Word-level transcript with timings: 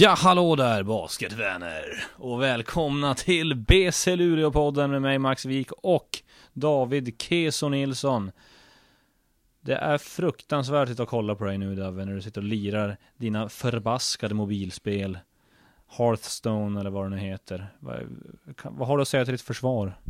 Ja, 0.00 0.14
hallå 0.18 0.56
där 0.56 0.82
basketvänner! 0.82 2.04
Och 2.16 2.42
välkomna 2.42 3.14
till 3.14 3.54
BC 3.56 4.16
Luleå-podden 4.16 4.90
med 4.90 5.02
mig 5.02 5.18
Max 5.18 5.44
Wik 5.44 5.72
och 5.72 6.22
David 6.52 7.22
Keso 7.22 7.68
Nilsson. 7.68 8.30
Det 9.60 9.74
är 9.74 9.98
fruktansvärt 9.98 10.82
att 10.82 10.88
sitta 10.88 11.02
och 11.02 11.08
kolla 11.08 11.34
på 11.34 11.44
dig 11.44 11.58
nu 11.58 11.74
David, 11.74 12.06
när 12.06 12.14
du 12.14 12.22
sitter 12.22 12.40
och 12.40 12.46
lirar 12.46 12.96
dina 13.16 13.48
förbaskade 13.48 14.34
mobilspel. 14.34 15.18
Hearthstone 15.88 16.80
eller 16.80 16.90
vad 16.90 17.04
det 17.04 17.10
nu 17.10 17.18
heter. 17.18 17.74
Vad, 17.80 17.96
vad 18.62 18.88
har 18.88 18.96
du 18.96 19.02
att 19.02 19.08
säga 19.08 19.24
till 19.24 19.34
ditt 19.34 19.42
försvar? 19.42 20.00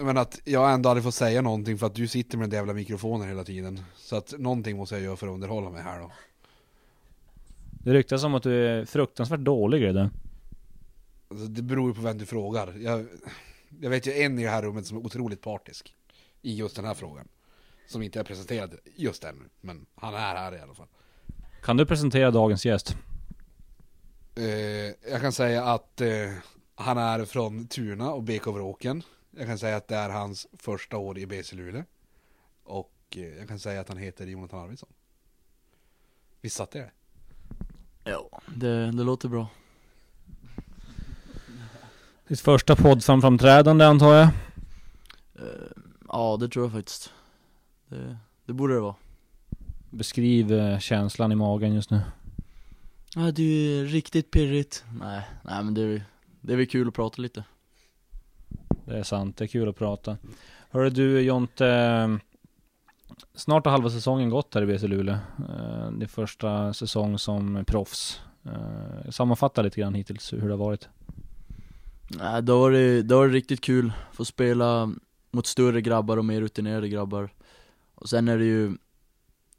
Men 0.00 0.16
att 0.18 0.40
jag 0.44 0.72
ändå 0.72 0.88
aldrig 0.88 1.04
får 1.04 1.10
säga 1.10 1.42
någonting 1.42 1.78
för 1.78 1.86
att 1.86 1.94
du 1.94 2.08
sitter 2.08 2.38
med 2.38 2.50
den 2.50 2.56
jävla 2.56 2.72
mikrofonen 2.72 3.28
hela 3.28 3.44
tiden. 3.44 3.80
Så 3.96 4.16
att 4.16 4.34
någonting 4.38 4.76
måste 4.76 4.94
jag 4.94 5.04
göra 5.04 5.16
för 5.16 5.26
att 5.26 5.34
underhålla 5.34 5.70
mig 5.70 5.82
här 5.82 6.00
då. 6.00 6.12
Det 7.88 7.94
ryktas 7.94 8.24
om 8.24 8.34
att 8.34 8.42
du 8.42 8.66
är 8.66 8.84
fruktansvärt 8.84 9.40
dålig 9.40 9.82
i 9.82 9.92
det. 9.92 10.10
Alltså, 11.28 11.46
det 11.46 11.62
beror 11.62 11.88
ju 11.88 11.94
på 11.94 12.00
vem 12.00 12.18
du 12.18 12.26
frågar. 12.26 12.74
Jag, 12.78 13.06
jag 13.80 13.90
vet 13.90 14.06
ju 14.06 14.12
en 14.12 14.38
i 14.38 14.42
det 14.42 14.50
här 14.50 14.62
rummet 14.62 14.86
som 14.86 14.96
är 14.96 15.06
otroligt 15.06 15.40
partisk. 15.40 15.94
I 16.42 16.54
just 16.54 16.76
den 16.76 16.84
här 16.84 16.94
frågan. 16.94 17.28
Som 17.86 18.02
inte 18.02 18.20
är 18.20 18.24
presenterad 18.24 18.74
just 18.94 19.24
ännu. 19.24 19.44
Men 19.60 19.86
han 19.94 20.14
är 20.14 20.18
här 20.18 20.56
i 20.56 20.60
alla 20.60 20.74
fall. 20.74 20.86
Kan 21.62 21.76
du 21.76 21.86
presentera 21.86 22.30
dagens 22.30 22.66
gäst? 22.66 22.96
Eh, 24.36 24.44
jag 25.10 25.20
kan 25.20 25.32
säga 25.32 25.64
att 25.64 26.00
eh, 26.00 26.32
han 26.74 26.98
är 26.98 27.24
från 27.24 27.66
Tuna 27.66 28.12
och 28.12 28.22
BK 28.22 28.46
Vråken. 28.46 29.02
Jag 29.30 29.46
kan 29.46 29.58
säga 29.58 29.76
att 29.76 29.88
det 29.88 29.96
är 29.96 30.10
hans 30.10 30.46
första 30.58 30.96
år 30.96 31.18
i 31.18 31.26
BC 31.26 31.56
Luleå. 31.56 31.84
Och 32.64 32.94
eh, 33.16 33.38
jag 33.38 33.48
kan 33.48 33.58
säga 33.58 33.80
att 33.80 33.88
han 33.88 33.98
heter 33.98 34.26
Jonathan 34.26 34.64
Arvidsson. 34.64 34.92
Visst 36.40 36.56
satt 36.56 36.70
det? 36.70 36.90
Ja, 38.10 38.40
det, 38.46 38.90
det 38.90 39.04
låter 39.04 39.28
bra. 39.28 39.46
Ditt 42.28 42.40
första 42.40 42.76
poddframträdande 42.76 43.84
antar 43.84 44.14
jag? 44.14 44.28
Eh, 45.34 45.48
ja, 46.08 46.36
det 46.40 46.48
tror 46.48 46.64
jag 46.64 46.72
faktiskt. 46.72 47.12
Det, 47.88 48.16
det 48.44 48.52
borde 48.52 48.74
det 48.74 48.80
vara. 48.80 48.94
Beskriv 49.90 50.52
eh, 50.52 50.78
känslan 50.78 51.32
i 51.32 51.34
magen 51.34 51.74
just 51.74 51.90
nu. 51.90 52.00
Ja, 53.14 53.20
det 53.20 53.42
är 53.42 53.46
ju 53.46 53.86
riktigt 53.86 54.30
pirrigt. 54.30 54.84
Nej, 55.00 55.22
nej 55.42 55.64
men 55.64 55.74
det 55.74 55.82
är, 55.82 56.02
det 56.40 56.52
är 56.52 56.56
väl 56.56 56.66
kul 56.66 56.88
att 56.88 56.94
prata 56.94 57.22
lite. 57.22 57.44
Det 58.84 58.98
är 58.98 59.02
sant, 59.02 59.36
det 59.36 59.44
är 59.44 59.48
kul 59.48 59.68
att 59.68 59.76
prata. 59.76 60.16
Hörru 60.70 60.90
du 60.90 61.20
Jonte, 61.20 62.18
snart 63.34 63.64
har 63.64 63.72
halva 63.72 63.90
säsongen 63.90 64.30
gått 64.30 64.54
här 64.54 64.62
i 64.62 64.66
BC 64.66 64.86
Luleå. 64.86 65.14
Eh, 65.38 66.02
är 66.02 66.06
första 66.06 66.72
säsong 66.72 67.18
som 67.18 67.64
proffs. 67.66 68.20
Eh, 68.44 69.10
Sammanfatta 69.10 69.62
lite 69.62 69.80
grann 69.80 69.94
hittills 69.94 70.32
hur 70.32 70.48
det 70.48 70.50
har 70.54 70.64
varit. 70.64 70.88
Nej, 72.10 72.42
då 72.42 72.60
var 72.60 72.70
det, 72.70 73.02
då 73.02 73.16
var 73.16 73.26
det 73.26 73.34
riktigt 73.34 73.60
kul. 73.60 73.92
Få 74.12 74.24
spela 74.24 74.92
mot 75.30 75.46
större 75.46 75.80
grabbar 75.80 76.16
och 76.16 76.24
mer 76.24 76.40
rutinerade 76.40 76.88
grabbar. 76.88 77.30
Och 77.94 78.08
sen 78.08 78.28
är 78.28 78.38
det 78.38 78.44
ju, 78.44 78.76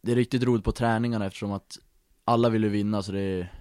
det 0.01 0.11
är 0.11 0.15
riktigt 0.15 0.43
roligt 0.43 0.63
på 0.63 0.71
träningarna 0.71 1.25
eftersom 1.25 1.51
att 1.51 1.77
alla 2.25 2.49
vill 2.49 2.63
ju 2.63 2.69
vinna 2.69 3.03
så 3.03 3.11
det 3.11 3.21
är, 3.21 3.53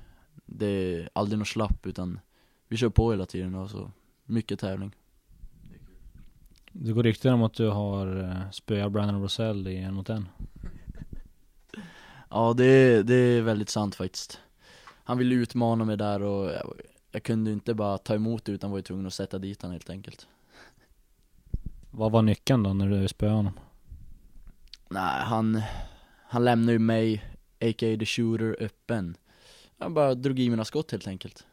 det 0.47 0.67
är 0.67 1.09
aldrig 1.13 1.39
något 1.39 1.49
slapp 1.49 1.87
utan 1.87 2.21
vi 2.69 2.77
kör 2.77 2.89
på 2.89 3.11
hela 3.11 3.27
tiden 3.27 3.55
och 3.55 3.71
så 3.71 3.91
mycket 4.25 4.61
tävling. 4.61 4.95
Det 6.73 6.93
går 6.93 7.03
rykten 7.03 7.35
om 7.35 7.43
att 7.43 7.55
du 7.55 7.69
har 7.69 8.21
eh, 8.21 8.51
spöat 8.51 8.93
Brandon 8.93 9.23
Rosell 9.23 9.69
i 9.69 9.77
en 9.77 9.95
mot 9.95 10.11
en. 10.11 10.29
Ja 12.31 12.55
det, 12.57 12.65
är- 12.65 13.03
det 13.03 13.15
är 13.15 13.43
väldigt 13.43 13.69
sant 13.69 13.95
faktiskt 13.95 14.41
Han 15.05 15.19
ville 15.19 15.35
utmana 15.35 15.85
mig 15.85 15.97
där 15.97 16.23
och 16.23 16.47
jag, 16.53 16.73
jag 17.11 17.23
kunde 17.23 17.53
inte 17.53 17.75
bara 17.75 17.99
ta 17.99 18.15
emot 18.15 18.45
det 18.45 18.53
utan 18.53 18.71
var 18.71 18.79
ju 18.79 18.83
tvungen 18.83 19.07
att 19.07 19.15
sätta 19.15 19.39
dit 19.39 19.63
han 19.63 19.71
helt 19.71 19.91
enkelt 19.91 20.27
Vad 21.91 22.13
var 22.13 22.23
nyckeln 22.23 22.63
då 22.63 22.73
när 22.73 22.89
du 22.91 23.09
spöade 23.09 23.35
honom? 23.37 23.59
Nej 24.91 25.21
han, 25.23 25.63
han 26.23 26.45
lämnade 26.45 26.73
ju 26.73 26.79
mig, 26.79 27.25
a.k.a. 27.61 27.97
the 27.99 28.07
shooter, 28.07 28.57
öppen 28.61 29.17
Jag 29.79 29.93
bara 29.93 30.15
drog 30.15 30.39
i 30.39 30.51
mina 30.51 30.65
skott 30.65 30.91
helt 30.93 31.07
enkelt 31.07 31.47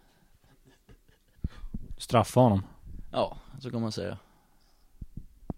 Straffa 1.97 2.39
honom? 2.39 2.63
Ja, 3.11 3.37
så 3.59 3.71
kan 3.71 3.81
man 3.81 3.91
säga 3.91 4.17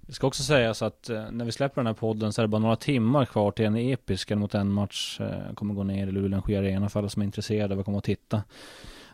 det 0.07 0.13
ska 0.13 0.27
också 0.27 0.43
sägas 0.43 0.81
att 0.81 1.09
eh, 1.09 1.31
när 1.31 1.45
vi 1.45 1.51
släpper 1.51 1.81
den 1.81 1.87
här 1.87 1.93
podden 1.93 2.33
så 2.33 2.41
är 2.41 2.43
det 2.43 2.47
bara 2.47 2.61
några 2.61 2.75
timmar 2.75 3.25
kvar 3.25 3.51
till 3.51 3.65
en 3.65 3.75
episk 3.75 4.29
mot 4.29 4.55
en 4.55 4.71
match 4.71 5.17
Jag 5.19 5.55
kommer 5.55 5.73
gå 5.73 5.83
ner 5.83 6.07
i 6.07 6.11
Luleå 6.11 6.25
Energi 6.25 6.55
Arena 6.55 6.89
för 6.89 6.99
alla 6.99 7.09
som 7.09 7.21
är 7.21 7.25
intresserade 7.25 7.73
av 7.73 7.79
att 7.79 7.85
komma 7.85 7.97
och 7.97 8.03
titta. 8.03 8.43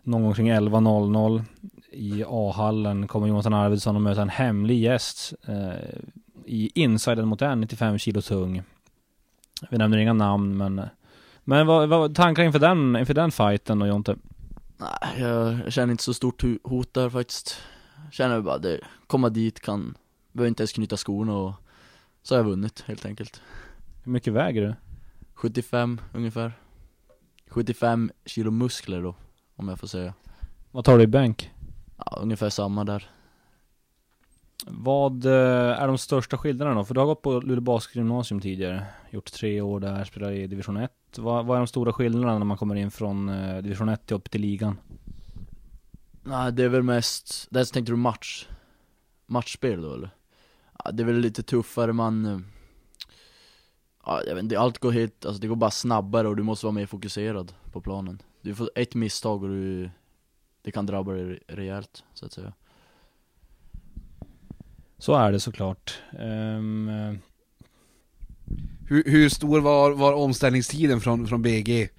Någon 0.04 0.24
gång 0.24 0.34
kring 0.34 0.52
11.00 0.52 1.44
i 1.92 2.24
A-hallen 2.28 3.08
kommer 3.08 3.28
Jonathan 3.28 3.54
Arvidsson 3.54 3.96
att 3.96 4.02
möta 4.02 4.22
en 4.22 4.30
hemlig 4.30 4.80
gäst 4.80 5.34
eh, 5.48 6.00
i 6.46 6.72
insiden 6.76 7.28
mot 7.28 7.42
en 7.42 7.62
95 7.62 7.98
kilo 7.98 8.22
tung. 8.22 8.64
Vi 9.70 9.78
nämner 9.78 9.98
inga 9.98 10.14
namn 10.14 10.58
men 10.58 10.82
men 11.44 11.68
vad, 11.68 11.90
vad 11.90 12.16
tankar 12.16 12.44
inför 12.44 12.60
den, 12.60 12.96
inför 12.96 13.14
den 13.14 13.32
fighten 13.32 13.80
då 13.80 13.88
Jonte? 13.88 14.16
Nej, 14.78 15.22
jag, 15.22 15.60
jag 15.66 15.74
känner 15.74 15.92
inte 15.92 16.04
så 16.04 16.14
stort 16.14 16.44
hot 16.64 16.94
där 16.94 17.10
faktiskt 17.10 17.58
Jag 18.06 18.14
Känner 18.14 18.42
bara 18.42 18.58
det, 18.58 18.80
komma 19.08 19.30
dit 19.30 19.60
kan, 19.60 19.98
behöver 20.34 20.48
inte 20.48 20.64
ens 20.64 20.74
knyta 20.74 20.98
skorna 20.98 21.38
och 21.38 21.54
så 22.22 22.36
har 22.36 22.40
jag 22.40 22.50
vunnit 22.50 22.84
helt 22.88 23.06
enkelt 23.06 23.42
Hur 24.04 24.12
mycket 24.12 24.34
väger 24.34 24.62
du? 24.62 24.76
75 25.34 26.02
ungefär 26.14 26.54
75 27.48 28.12
kilo 28.26 28.52
muskler 28.52 29.02
då, 29.02 29.16
om 29.56 29.68
jag 29.68 29.80
får 29.80 29.88
säga 29.88 30.14
Vad 30.72 30.86
tar 30.86 30.98
du 30.98 31.04
i 31.04 31.08
bänk? 31.08 31.52
Ja, 31.98 32.18
ungefär 32.22 32.50
samma 32.50 32.84
där 32.84 33.10
Vad 34.68 35.26
eh, 35.26 35.82
är 35.82 35.88
de 35.88 35.98
största 35.98 36.38
skillnaderna 36.38 36.76
då? 36.76 36.86
För 36.86 36.94
du 36.94 37.00
har 37.00 37.08
gått 37.08 37.22
på 37.22 37.40
Luleå 37.40 37.62
Basketgymnasium 37.62 38.42
tidigare 38.42 38.86
Gjort 39.10 39.32
tre 39.32 39.62
år 39.62 39.80
där, 39.80 40.04
spelat 40.04 40.32
i 40.32 40.48
division 40.48 40.78
1 40.78 40.92
vad, 41.18 41.46
vad 41.46 41.58
är 41.58 41.60
de 41.60 41.68
stora 41.68 41.94
skillnaderna 41.94 42.38
när 42.38 42.46
man 42.46 42.58
kommer 42.58 42.76
in 42.76 42.92
från 42.92 43.30
eh, 43.30 43.58
division 43.58 43.90
1 43.90 44.06
till 44.06 44.16
upp 44.16 44.32
till 44.32 44.42
ligan? 44.42 44.78
Nej 46.24 46.52
det 46.52 46.64
är 46.64 46.70
väl 46.70 46.84
mest, 46.84 47.48
där 47.50 47.66
tänkte 47.66 47.92
du 47.92 47.96
match 47.96 48.48
Matchspel 49.26 49.82
då 49.82 49.94
eller? 49.94 50.10
Ja, 50.84 50.92
det 50.92 51.04
är 51.04 51.08
väl 51.08 51.20
lite 51.20 51.44
tuffare 51.44 51.94
man 51.94 52.26
eh, 52.26 52.40
Ja 54.06 54.22
jag 54.28 54.36
vet 54.36 54.44
inte, 54.44 54.60
allt 54.60 54.78
går 54.80 54.92
helt, 54.92 55.26
alltså 55.26 55.42
det 55.42 55.48
går 55.48 55.56
bara 55.56 55.72
snabbare 55.72 56.28
och 56.28 56.36
du 56.36 56.44
måste 56.44 56.66
vara 56.66 56.74
mer 56.74 56.86
fokuserad 56.86 57.54
på 57.72 57.82
planen 57.82 58.22
Du 58.42 58.56
får 58.56 58.70
ett 58.76 58.96
misstag 58.96 59.44
och 59.44 59.50
du 59.50 59.90
Det 60.62 60.72
kan 60.72 60.86
drabba 60.86 61.12
dig 61.12 61.24
re- 61.26 61.40
rejält, 61.48 62.04
så 62.14 62.26
att 62.26 62.34
säga 62.34 62.54
Så 64.98 65.14
är 65.16 65.32
det 65.32 65.40
såklart 65.40 66.00
eh, 66.12 67.14
Hur, 68.88 69.04
hur 69.06 69.30
stor 69.30 69.62
var, 69.62 69.92
var 69.92 70.14
omställningstiden 70.14 71.02
från, 71.02 71.28
från 71.28 71.42
BG 71.42 71.90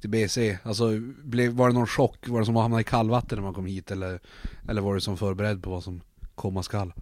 till 0.00 0.10
BC? 0.10 0.58
Alltså, 0.62 0.90
blev, 1.24 1.52
var 1.52 1.68
det 1.68 1.74
någon 1.74 1.86
chock? 1.86 2.28
Var 2.28 2.40
det 2.40 2.46
som 2.46 2.56
att 2.56 2.62
hamna 2.62 2.80
i 2.80 2.84
kallvatten 2.84 3.36
när 3.38 3.42
man 3.42 3.54
kom 3.54 3.66
hit? 3.66 3.90
Eller, 3.90 4.20
eller 4.68 4.82
var 4.82 4.94
det 4.94 5.00
som 5.00 5.16
förberedd 5.16 5.62
på 5.62 5.70
vad 5.70 5.84
som 5.84 6.00
komma 6.34 6.62
skall? 6.62 6.92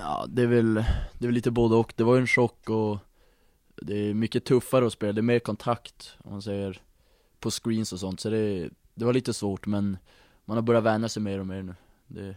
Ja 0.00 0.26
det 0.28 0.42
är 0.42 0.46
väl, 0.46 0.74
det 0.74 1.24
är 1.24 1.26
väl 1.26 1.34
lite 1.34 1.50
både 1.50 1.74
och, 1.76 1.92
det 1.96 2.04
var 2.04 2.14
ju 2.14 2.20
en 2.20 2.26
chock 2.26 2.70
och 2.70 2.98
Det 3.82 3.94
är 4.10 4.14
mycket 4.14 4.44
tuffare 4.44 4.86
att 4.86 4.92
spela, 4.92 5.12
det 5.12 5.20
är 5.20 5.22
mer 5.22 5.38
kontakt 5.38 6.16
om 6.24 6.32
man 6.32 6.42
säger 6.42 6.80
På 7.40 7.50
screens 7.50 7.92
och 7.92 8.00
sånt, 8.00 8.20
så 8.20 8.30
det, 8.30 8.70
det 8.94 9.04
var 9.04 9.12
lite 9.12 9.34
svårt 9.34 9.66
men 9.66 9.96
Man 10.44 10.56
har 10.56 10.62
börjat 10.62 10.84
vänja 10.84 11.08
sig 11.08 11.22
mer 11.22 11.38
och 11.38 11.46
mer 11.46 11.62
nu. 11.62 11.74
Det, 12.06 12.36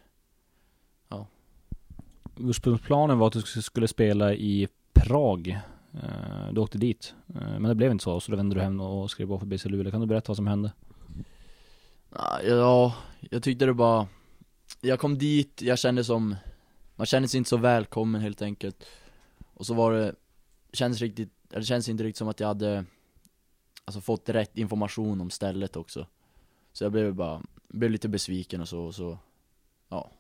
Ursprungsplanen 2.37 3.17
var 3.17 3.27
att 3.27 3.33
du 3.33 3.41
skulle 3.61 3.87
spela 3.87 4.33
i 4.33 4.67
Prag. 4.93 5.59
Eh, 5.93 6.53
Du 6.53 6.61
åkte 6.61 6.77
dit. 6.77 7.13
Eh, 7.35 7.41
Men 7.41 7.63
det 7.63 7.75
blev 7.75 7.91
inte 7.91 8.03
så, 8.03 8.19
så 8.19 8.31
då 8.31 8.37
vände 8.37 8.55
du 8.55 8.61
hem 8.61 8.79
och 8.79 9.11
skrev 9.11 9.27
på 9.27 9.39
för 9.39 9.45
BC 9.45 9.69
Luleå. 9.69 9.91
Kan 9.91 10.01
du 10.01 10.07
berätta 10.07 10.29
vad 10.29 10.35
som 10.37 10.47
hände? 10.47 10.71
Ja, 12.15 12.41
Ja, 12.41 12.95
jag 13.19 13.43
tyckte 13.43 13.65
det 13.65 13.73
bara 13.73 14.07
Jag 14.81 14.99
kom 14.99 15.17
dit, 15.17 15.61
jag 15.61 15.79
kände 15.79 16.03
som 16.03 16.35
Man 17.01 17.05
kände 17.05 17.27
sig 17.27 17.37
inte 17.37 17.49
så 17.49 17.57
välkommen 17.57 18.21
helt 18.21 18.41
enkelt. 18.41 18.85
Och 19.53 19.65
så 19.65 19.73
var 19.73 19.93
det 19.93 20.15
Kändes 20.73 21.01
riktigt, 21.01 21.29
det 21.49 21.63
kändes 21.63 21.89
inte 21.89 22.03
riktigt 22.03 22.17
som 22.17 22.27
att 22.27 22.39
jag 22.39 22.47
hade 22.47 22.85
Alltså 23.85 24.01
fått 24.01 24.29
rätt 24.29 24.57
information 24.57 25.21
om 25.21 25.29
stället 25.29 25.75
också. 25.75 26.07
Så 26.73 26.83
jag 26.83 26.91
blev 26.91 27.15
bara, 27.15 27.41
blev 27.67 27.91
lite 27.91 28.09
besviken 28.09 28.61
och 28.61 28.67
så, 28.67 28.79
och 28.81 28.95
så 28.95 29.17
Ja 29.89 30.11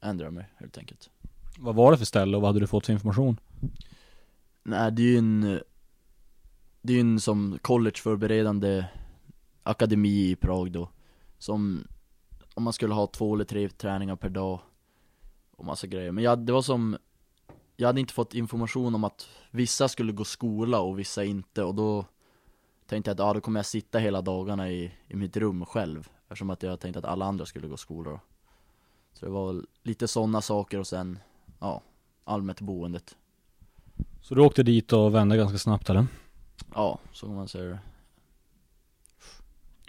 Ändrade 0.00 0.30
mig 0.30 0.48
helt 0.56 0.78
enkelt. 0.78 1.10
Vad 1.58 1.74
var 1.74 1.92
det 1.92 1.98
för 1.98 2.04
ställe 2.04 2.36
och 2.36 2.42
vad 2.42 2.48
hade 2.48 2.60
du 2.60 2.66
fått 2.66 2.86
för 2.86 2.92
information? 2.92 3.40
Nej 4.62 4.92
det 4.92 5.02
är 5.02 5.06
ju 5.06 5.18
en 5.18 5.40
Det 6.82 6.92
är 6.92 6.96
ju 6.96 7.00
en 7.00 7.20
som 7.20 7.58
collegeförberedande 7.62 8.84
Akademi 9.62 10.30
i 10.30 10.36
Prag 10.36 10.72
då 10.72 10.88
Som 11.38 11.88
Om 12.54 12.62
man 12.62 12.72
skulle 12.72 12.94
ha 12.94 13.06
två 13.06 13.34
eller 13.34 13.44
tre 13.44 13.68
träningar 13.68 14.16
per 14.16 14.28
dag 14.28 14.60
Och 15.62 15.66
massa 15.66 15.86
grejer, 15.86 16.12
men 16.12 16.24
jag, 16.24 16.38
det 16.38 16.52
var 16.52 16.62
som 16.62 16.98
Jag 17.76 17.86
hade 17.86 18.00
inte 18.00 18.12
fått 18.12 18.34
information 18.34 18.94
om 18.94 19.04
att 19.04 19.28
Vissa 19.50 19.88
skulle 19.88 20.12
gå 20.12 20.24
skola 20.24 20.80
och 20.80 20.98
vissa 20.98 21.24
inte 21.24 21.62
och 21.62 21.74
då 21.74 22.04
tänkte 22.86 23.10
jag 23.10 23.14
att 23.14 23.26
ja, 23.26 23.32
då 23.32 23.40
kommer 23.40 23.58
jag 23.58 23.66
sitta 23.66 23.98
hela 23.98 24.22
dagarna 24.22 24.70
i, 24.70 24.92
i 25.08 25.16
mitt 25.16 25.36
rum 25.36 25.66
själv 25.66 26.08
Eftersom 26.22 26.50
att 26.50 26.62
jag 26.62 26.80
tänkte 26.80 26.98
att 26.98 27.04
alla 27.04 27.24
andra 27.24 27.46
skulle 27.46 27.68
gå 27.68 27.76
skola 27.76 28.10
då 28.10 28.20
Så 29.12 29.26
det 29.26 29.32
var 29.32 29.62
lite 29.82 30.08
sådana 30.08 30.40
saker 30.40 30.78
och 30.78 30.86
sen, 30.86 31.18
ja, 31.58 31.82
allmänt 32.24 32.60
boendet 32.60 33.16
Så 34.22 34.34
du 34.34 34.40
åkte 34.40 34.62
dit 34.62 34.92
och 34.92 35.14
vände 35.14 35.36
ganska 35.36 35.58
snabbt 35.58 35.90
eller? 35.90 36.06
Ja, 36.74 36.98
så 37.12 37.26
kan 37.26 37.34
man 37.34 37.48
säga 37.48 37.64
det 37.64 37.80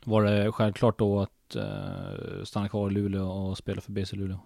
Var 0.03 0.23
det 0.23 0.51
självklart 0.51 0.99
då 0.99 1.21
att 1.21 1.55
eh, 1.55 2.43
stanna 2.43 2.69
kvar 2.69 2.89
i 2.89 2.93
Luleå 2.93 3.27
och 3.27 3.57
spela 3.57 3.81
för 3.81 3.91
BC 3.91 4.15
Luleå? 4.15 4.39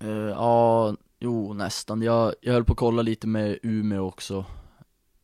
Eh, 0.00 0.08
Ja, 0.08 0.96
jo 1.18 1.52
nästan. 1.54 2.02
Jag, 2.02 2.34
jag 2.40 2.52
höll 2.52 2.64
på 2.64 2.72
att 2.72 2.78
kolla 2.78 3.02
lite 3.02 3.26
med 3.26 3.58
Umeå 3.62 4.06
också 4.06 4.44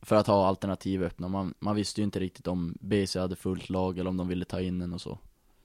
För 0.01 0.15
att 0.15 0.27
ha 0.27 0.47
alternativ 0.47 1.03
öppna, 1.03 1.27
man, 1.27 1.53
man 1.59 1.75
visste 1.75 2.01
ju 2.01 2.05
inte 2.05 2.19
riktigt 2.19 2.47
om 2.47 2.77
BC 2.81 3.19
hade 3.19 3.35
fullt 3.35 3.69
lag 3.69 3.99
eller 3.99 4.09
om 4.09 4.17
de 4.17 4.27
ville 4.27 4.45
ta 4.45 4.61
in 4.61 4.81
en 4.81 4.93
och 4.93 5.01
så 5.01 5.19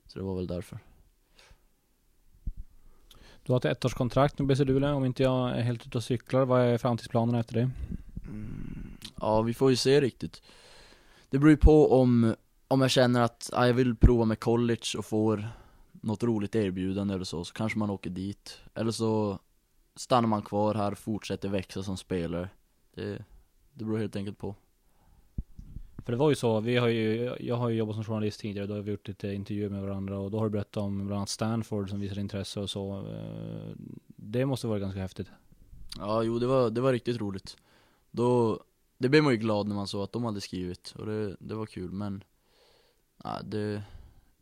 Så 0.06 0.18
det 0.18 0.24
var 0.24 0.36
väl 0.36 0.46
därför 0.46 0.78
Du 3.42 3.52
har 3.52 3.56
ett 3.56 3.64
ettårskontrakt 3.64 4.38
med 4.38 4.48
BC 4.48 4.64
Luleå 4.64 4.94
om 4.94 5.04
inte 5.04 5.22
jag 5.22 5.50
är 5.50 5.62
helt 5.62 5.86
ute 5.86 5.98
och 5.98 6.04
cyklar. 6.04 6.44
Vad 6.44 6.60
är 6.60 6.78
framtidsplanerna 6.78 7.40
efter 7.40 7.54
det? 7.54 7.70
Mm, 8.28 8.96
Ja, 9.20 9.42
vi 9.42 9.54
får 9.54 9.70
ju 9.70 9.76
se 9.76 10.00
riktigt 10.00 10.42
Det 11.30 11.38
beror 11.38 11.50
ju 11.50 11.56
på 11.56 12.00
om, 12.00 12.34
om 12.68 12.80
jag 12.80 12.90
känner 12.90 13.20
att 13.20 13.50
ja, 13.52 13.66
jag 13.66 13.74
vill 13.74 13.96
prova 13.96 14.24
med 14.24 14.40
college 14.40 14.98
och 14.98 15.04
får 15.04 15.48
något 16.06 16.22
roligt 16.22 16.54
erbjudande 16.54 17.14
eller 17.14 17.24
så, 17.24 17.44
så 17.44 17.54
kanske 17.54 17.78
man 17.78 17.90
åker 17.90 18.10
dit. 18.10 18.58
Eller 18.74 18.90
så 18.90 19.38
stannar 19.94 20.28
man 20.28 20.42
kvar 20.42 20.74
här 20.74 20.92
och 20.92 20.98
fortsätter 20.98 21.48
växa 21.48 21.82
som 21.82 21.96
spelare. 21.96 22.48
Det, 22.94 23.24
det 23.74 23.84
beror 23.84 23.98
helt 23.98 24.16
enkelt 24.16 24.38
på. 24.38 24.54
För 26.04 26.12
det 26.12 26.18
var 26.18 26.28
ju 26.30 26.34
så, 26.36 26.60
vi 26.60 26.76
har 26.76 26.88
ju, 26.88 27.36
jag 27.40 27.56
har 27.56 27.68
ju 27.68 27.76
jobbat 27.76 27.94
som 27.96 28.04
journalist 28.04 28.40
tidigare, 28.40 28.66
då 28.66 28.74
har 28.74 28.80
vi 28.80 28.90
gjort 28.90 29.08
lite 29.08 29.32
intervjuer 29.32 29.68
med 29.68 29.82
varandra 29.82 30.18
och 30.18 30.30
då 30.30 30.38
har 30.38 30.44
du 30.44 30.50
berättat 30.50 30.76
om 30.76 31.06
bland 31.06 31.18
annat 31.18 31.28
Stanford 31.28 31.90
som 31.90 32.00
visar 32.00 32.18
intresse 32.18 32.60
och 32.60 32.70
så. 32.70 33.06
Eh, 33.08 33.76
Det 34.06 34.46
måste 34.46 34.66
vara 34.66 34.78
ganska 34.78 35.00
häftigt. 35.00 35.28
Ja, 35.98 36.22
jo 36.22 36.38
det 36.38 36.46
var, 36.46 36.70
det 36.70 36.80
var 36.80 36.92
riktigt 36.92 37.20
roligt. 37.20 37.56
Då, 38.10 38.60
det 38.98 39.08
blev 39.08 39.22
man 39.22 39.32
ju 39.32 39.38
glad 39.38 39.68
när 39.68 39.74
man 39.74 39.86
såg 39.86 40.02
att 40.02 40.12
de 40.12 40.24
hade 40.24 40.40
skrivit 40.40 40.94
och 40.98 41.06
det, 41.06 41.36
det 41.40 41.54
var 41.54 41.66
kul 41.66 41.92
men 41.92 42.24
ja, 43.24 43.40
det, 43.44 43.82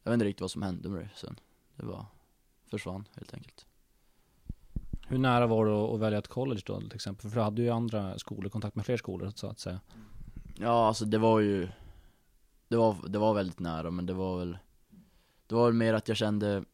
jag 0.02 0.10
vet 0.10 0.14
inte 0.14 0.24
riktigt 0.26 0.40
vad 0.40 0.50
som 0.50 0.62
hände 0.62 0.88
med 0.88 1.00
det 1.00 1.10
sen 1.16 1.36
det 1.76 1.86
var, 1.86 2.06
försvann 2.70 3.08
helt 3.14 3.34
enkelt 3.34 3.66
Hur 5.08 5.18
nära 5.18 5.46
var 5.46 5.66
du 5.66 5.72
att 5.72 6.00
välja 6.00 6.18
ett 6.18 6.28
college 6.28 6.62
då 6.66 6.80
till 6.80 6.94
exempel? 6.94 7.30
För 7.30 7.36
du 7.36 7.42
hade 7.42 7.62
ju 7.62 7.70
andra 7.70 8.18
skolor, 8.18 8.50
kontakt 8.50 8.76
med 8.76 8.86
fler 8.86 8.96
skolor 8.96 9.32
så 9.34 9.46
att 9.46 9.58
säga. 9.58 9.80
Ja 10.58 10.86
alltså 10.86 11.04
det 11.04 11.18
var 11.18 11.40
ju 11.40 11.68
det 12.68 12.76
var, 12.76 12.96
det 13.08 13.18
var 13.18 13.34
väldigt 13.34 13.58
nära 13.58 13.90
men 13.90 14.06
det 14.06 14.12
var 14.12 14.38
väl 14.38 14.58
Det 15.46 15.54
var 15.54 15.64
väl 15.64 15.74
mer 15.74 15.94
att 15.94 16.08
jag 16.08 16.16
kände 16.16 16.64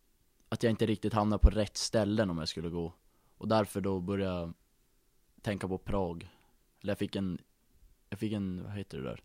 Att 0.49 0.63
jag 0.63 0.71
inte 0.71 0.87
riktigt 0.87 1.13
hamnade 1.13 1.41
på 1.41 1.51
rätt 1.51 1.77
ställen 1.77 2.31
om 2.31 2.39
jag 2.39 2.49
skulle 2.49 2.69
gå 2.69 2.93
Och 3.39 3.49
därför 3.49 3.81
då 3.81 4.01
började 4.01 4.39
jag 4.39 4.55
Tänka 5.43 5.69
på 5.69 5.79
Prag 5.79 6.31
Eller 6.83 6.91
jag 6.91 6.99
fick 6.99 7.17
en 7.17 7.39
Jag 8.09 8.19
fick 8.19 8.33
en, 8.33 8.63
vad 8.65 8.73
heter 8.73 8.99
det 8.99 9.05
där? 9.05 9.23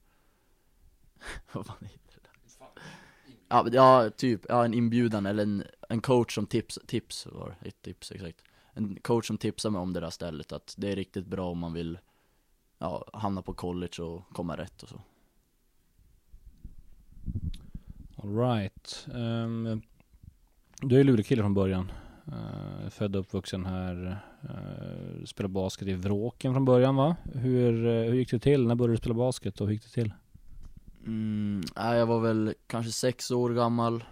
vad 1.51 1.65
fan 1.65 1.77
heter 1.81 1.99
det? 2.04 2.04
Ja, 3.55 3.67
ja 3.71 4.09
typ, 4.09 4.45
ja 4.49 4.65
en 4.65 4.73
inbjudan 4.73 5.25
eller 5.25 5.43
en, 5.43 5.63
en 5.89 6.01
coach 6.01 6.35
som 6.35 6.45
tips, 6.45 6.79
tips 6.87 7.27
var 7.31 7.55
det, 7.59 7.69
ett 7.69 7.81
tips 7.81 8.11
exakt 8.11 8.43
En 8.73 8.95
coach 8.95 9.27
som 9.27 9.37
tipsar 9.37 9.69
mig 9.69 9.81
om 9.81 9.93
det 9.93 9.99
där 9.99 10.09
stället 10.09 10.51
att 10.51 10.75
det 10.77 10.91
är 10.91 10.95
riktigt 10.95 11.25
bra 11.25 11.49
om 11.49 11.59
man 11.59 11.73
vill 11.73 11.97
ja, 12.79 13.05
hamna 13.13 13.41
på 13.41 13.53
college 13.53 14.03
och 14.03 14.29
komma 14.29 14.57
rätt 14.57 14.83
och 14.83 14.89
så. 14.89 15.01
Alright. 18.17 19.07
Um, 19.13 19.81
du 20.81 20.99
är 20.99 21.03
Luleå-kille 21.03 21.41
från 21.41 21.53
början. 21.53 21.91
Uh, 22.27 22.89
född 22.89 23.15
och 23.15 23.19
uppvuxen 23.19 23.65
här. 23.65 24.21
Eh, 24.41 24.49
uh, 24.49 25.25
Spelade 25.25 25.53
basket 25.53 25.87
i 25.87 25.93
Vråken 25.93 26.53
från 26.53 26.65
början 26.65 26.95
va? 26.95 27.15
Hur, 27.33 27.85
uh, 27.85 28.03
hur 28.03 28.13
gick 28.13 28.31
det 28.31 28.39
till? 28.39 28.67
När 28.67 28.75
började 28.75 28.93
du 28.93 28.97
spela 28.97 29.15
basket 29.15 29.61
och 29.61 29.67
hur 29.67 29.73
gick 29.73 29.83
det 29.83 29.89
till? 29.89 30.13
Mm, 31.05 31.61
nej, 31.75 31.97
jag 31.97 32.05
var 32.05 32.19
väl 32.19 32.53
kanske 32.67 32.91
sex 32.91 33.31
år 33.31 33.49
gammal. 33.49 34.03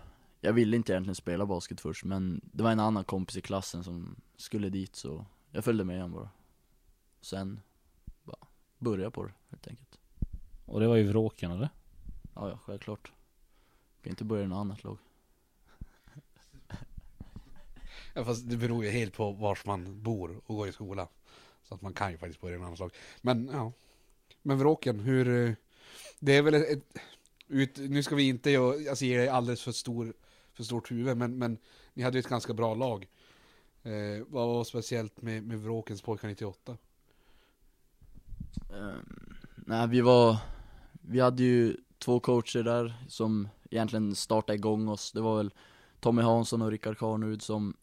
Jag 0.42 0.54
ville 0.54 0.78
inte 0.78 0.92
egentligen 0.94 1.16
spela 1.16 1.46
basket 1.46 1.82
först, 1.82 2.04
men 2.04 2.42
det 2.44 2.64
var 2.64 2.72
en 2.72 2.80
annan 2.80 3.04
kompis 3.04 3.38
i 3.38 3.42
klassen 3.42 3.84
som 3.84 4.16
skulle 4.38 4.70
dit 4.70 4.96
så 4.96 5.26
jag 5.52 5.64
följde 5.64 5.84
med 5.84 6.02
honom 6.02 6.12
bara. 6.12 6.30
Sen 7.22 7.60
bara 8.24 8.48
började 8.80 9.04
jag 9.04 9.14
på 9.14 9.24
det 9.24 9.34
helt 9.50 9.68
enkelt. 9.68 10.00
Och 10.66 10.80
det 10.80 10.88
var 10.88 10.98
i 10.98 11.04
Vråken 11.04 11.52
eller? 11.52 11.70
Ja, 12.36 12.50
ja, 12.50 12.58
självklart. 12.58 13.12
Kan 14.02 14.10
inte 14.10 14.24
börja 14.24 14.44
i 14.44 14.48
något 14.48 14.58
annat 14.58 14.84
lag. 14.84 14.98
Ja, 18.14 18.26
fast 18.26 18.50
det 18.50 18.58
beror 18.58 18.84
ju 18.86 18.90
helt 18.90 19.14
på 19.14 19.32
vars 19.32 19.66
man 19.66 20.04
bor 20.04 20.42
och 20.46 20.56
går 20.56 20.68
i 20.68 20.72
skola. 20.72 21.08
Så 21.64 21.76
att 21.76 21.82
man 21.82 21.94
kan 21.94 22.12
ju 22.12 22.18
faktiskt 22.18 22.42
börja 22.42 22.56
i 22.56 22.58
en 22.58 22.64
annan 22.64 22.78
slag. 22.78 22.94
Men 23.22 23.50
ja. 23.54 23.72
Men 24.42 24.58
Vråken, 24.60 25.00
hur... 25.00 25.56
Det 26.24 26.38
är 26.38 26.42
väl 26.42 26.54
ett... 26.54 26.70
ett 26.70 27.02
ut, 27.48 27.78
nu 27.78 28.04
ska 28.04 28.16
vi 28.16 28.28
inte 28.28 28.60
alltså, 28.90 29.06
ge 29.06 29.18
dig 29.18 29.28
alldeles 29.28 29.64
för, 29.64 29.72
stor, 29.72 30.14
för 30.54 30.64
stort 30.64 30.92
huvud, 30.92 31.18
men, 31.18 31.38
men 31.38 31.58
ni 31.94 32.04
hade 32.04 32.18
ju 32.18 32.20
ett 32.20 32.28
ganska 32.28 32.54
bra 32.54 32.76
lag. 32.76 33.08
Eh, 33.84 34.26
vad 34.28 34.48
var 34.48 34.64
speciellt 34.64 35.22
med, 35.22 35.44
med 35.44 35.60
Vråkens 35.60 36.02
pojkar 36.02 36.28
98? 36.28 36.78
Um, 38.70 38.80
ehm, 38.80 39.36
nej, 39.56 39.88
vi 39.88 40.02
var, 40.02 40.38
vi 40.92 41.20
hade 41.20 41.44
ju 41.44 41.78
två 41.98 42.20
coacher 42.20 42.64
där 42.64 42.94
som 43.08 43.48
egentligen 43.72 44.16
startade 44.16 44.56
igång 44.56 44.88
oss. 44.88 45.12
Det 45.12 45.22
var 45.22 45.38
väl 45.38 45.54
Tommy 46.00 46.22
Hansson 46.22 46.62
och 46.62 46.72
Rickard 46.72 46.98
Karnud 46.98 47.42
som 47.42 47.78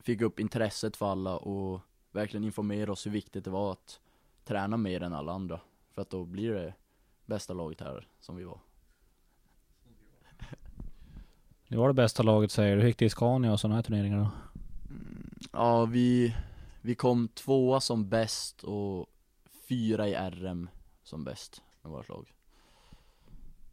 fick 0.00 0.20
upp 0.20 0.40
intresset 0.40 0.96
för 0.96 1.12
alla 1.12 1.36
och 1.36 1.80
verkligen 2.12 2.44
informerade 2.44 2.92
oss 2.92 3.06
hur 3.06 3.10
viktigt 3.10 3.44
det 3.44 3.50
var 3.50 3.72
att 3.72 4.00
träna 4.44 4.76
mer 4.76 5.02
än 5.02 5.12
alla 5.12 5.32
andra. 5.32 5.60
För 5.94 6.02
att 6.02 6.10
då 6.10 6.24
blir 6.24 6.52
det 6.52 6.74
bästa 7.32 7.52
laget 7.54 7.80
här 7.80 8.08
som 8.20 8.36
vi 8.36 8.44
var. 8.44 8.60
Det 11.68 11.76
var 11.76 11.88
det 11.88 11.94
bästa 11.94 12.22
laget 12.22 12.50
säger 12.50 12.76
du. 12.76 12.82
Hur 12.82 12.88
gick 12.88 12.98
det 12.98 13.04
i 13.04 13.10
Scania 13.10 13.52
och 13.52 13.60
sådana 13.60 13.74
här 13.74 13.82
turneringar 13.82 14.18
då? 14.18 14.30
Mm, 14.90 15.28
Ja, 15.52 15.84
vi, 15.84 16.36
vi 16.80 16.94
kom 16.94 17.28
tvåa 17.28 17.80
som 17.80 18.08
bäst 18.08 18.62
och 18.64 19.06
fyra 19.68 20.08
i 20.08 20.14
RM 20.14 20.68
som 21.02 21.24
bäst 21.24 21.62
med 21.82 21.92
vårt 21.92 22.08
lag. 22.08 22.32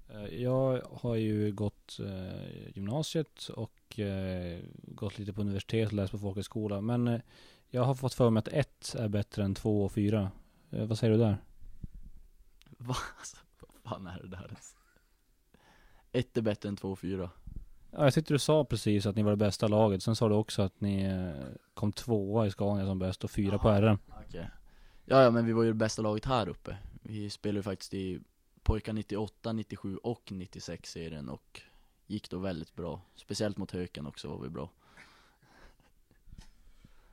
Eh, 0.10 0.26
Jag 0.26 0.82
har 0.92 1.16
ju 1.16 1.52
gått 1.52 2.00
eh, 2.00 2.70
gymnasiet 2.76 3.48
och 3.50 4.00
eh, 4.00 4.60
gått 4.84 5.18
lite 5.20 5.34
på 5.34 5.42
universitet 5.42 5.88
och 5.88 5.94
läst 5.94 6.12
på 6.12 6.20
folkhögskola. 6.20 6.82
Men 6.82 7.08
eh, 7.08 7.22
jag 7.70 7.84
har 7.84 7.96
fått 7.96 8.14
för 8.14 8.30
mig 8.30 8.40
att 8.40 8.48
ett 8.48 8.96
är 9.00 9.08
bättre 9.08 9.44
än 9.44 9.56
två 9.56 9.86
och 9.86 9.92
fyra. 9.92 10.32
Eh, 10.72 10.86
vad 10.86 10.98
säger 11.00 11.14
du 11.14 11.20
där? 11.20 11.38
Va? 12.78 12.96
Fan 13.90 14.08
är 14.08 14.20
det 14.22 14.28
där 14.28 14.46
ens? 14.46 14.76
Ett 16.12 16.38
är 16.38 16.42
bättre 16.42 16.70
än 16.70 16.76
två 16.76 16.92
och 16.92 17.00
fyra. 17.00 17.30
Ja, 17.92 18.04
jag 18.04 18.14
tyckte 18.14 18.34
du 18.34 18.40
sa 18.40 18.66
precis 18.66 19.06
att 19.06 19.16
ni 19.16 19.24
var 19.24 19.32
det 19.32 19.38
bästa 19.38 19.68
laget. 19.68 20.04
Sen 20.04 20.16
sa 20.16 20.30
du 20.30 20.36
också 20.36 20.62
att 20.62 20.82
ni 20.82 21.04
eh, 21.04 21.46
kom 21.74 21.92
tvåa 21.92 22.48
i 22.48 22.52
Scania 22.52 22.86
som 22.86 23.00
bäst 23.00 23.24
och 23.24 23.32
fyra 23.32 23.58
på 23.58 23.70
RM. 23.70 23.98
Okej. 24.28 24.50
Ja, 25.06 25.24
ja, 25.24 25.32
men 25.32 25.46
vi 25.46 25.54
var 25.54 25.64
ju 25.64 25.70
det 25.70 25.76
bästa 25.76 26.02
laget 26.02 26.26
här 26.26 26.50
uppe. 26.50 26.78
Vi 27.02 27.30
spelade 27.30 27.64
faktiskt 27.64 27.94
i 27.94 28.20
pojkar 28.64 28.94
98, 28.94 29.54
97 29.54 29.98
och 29.98 30.32
96 30.32 30.92
serien 30.92 31.30
och 31.30 31.62
gick 32.08 32.30
då 32.30 32.40
väldigt 32.40 32.76
bra. 32.76 33.02
Speciellt 33.16 33.58
mot 33.58 33.72
Höken 33.72 34.08
också 34.08 34.28
var 34.28 34.40
vi 34.40 34.50
bra. 34.50 34.70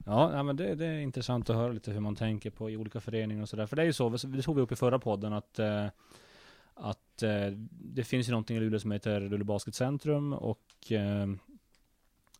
Ja, 0.07 0.33
ja 0.33 0.43
men 0.43 0.57
det, 0.57 0.75
det 0.75 0.87
är 0.87 0.99
intressant 0.99 1.51
att 1.51 1.57
höra 1.57 1.73
lite 1.73 1.91
hur 1.91 2.01
man 2.01 2.17
tänker 2.17 2.51
på 2.51 2.71
i 2.71 2.77
olika 2.77 3.01
föreningar 3.01 3.43
och 3.43 3.49
sådär. 3.49 3.67
För 3.67 3.77
det 3.77 3.83
är 3.83 3.87
ju 3.87 3.93
så, 3.93 4.09
det 4.09 4.43
tog 4.43 4.57
vi 4.57 4.63
upp 4.63 4.73
i 4.73 4.77
förra 4.77 4.99
podden 4.99 5.33
att 5.33 5.59
eh, 5.59 5.87
att 6.77 7.23
eh, 7.23 7.47
det 7.71 8.05
finns 8.05 8.29
ju 8.29 8.31
någonting 8.31 8.57
i 8.57 8.61
Luleå 8.61 8.81
som 8.81 8.93
heter 8.93 9.21
Luleå 9.21 9.45
Basketcentrum 9.45 10.33
och 10.33 10.93
eh, 10.93 11.27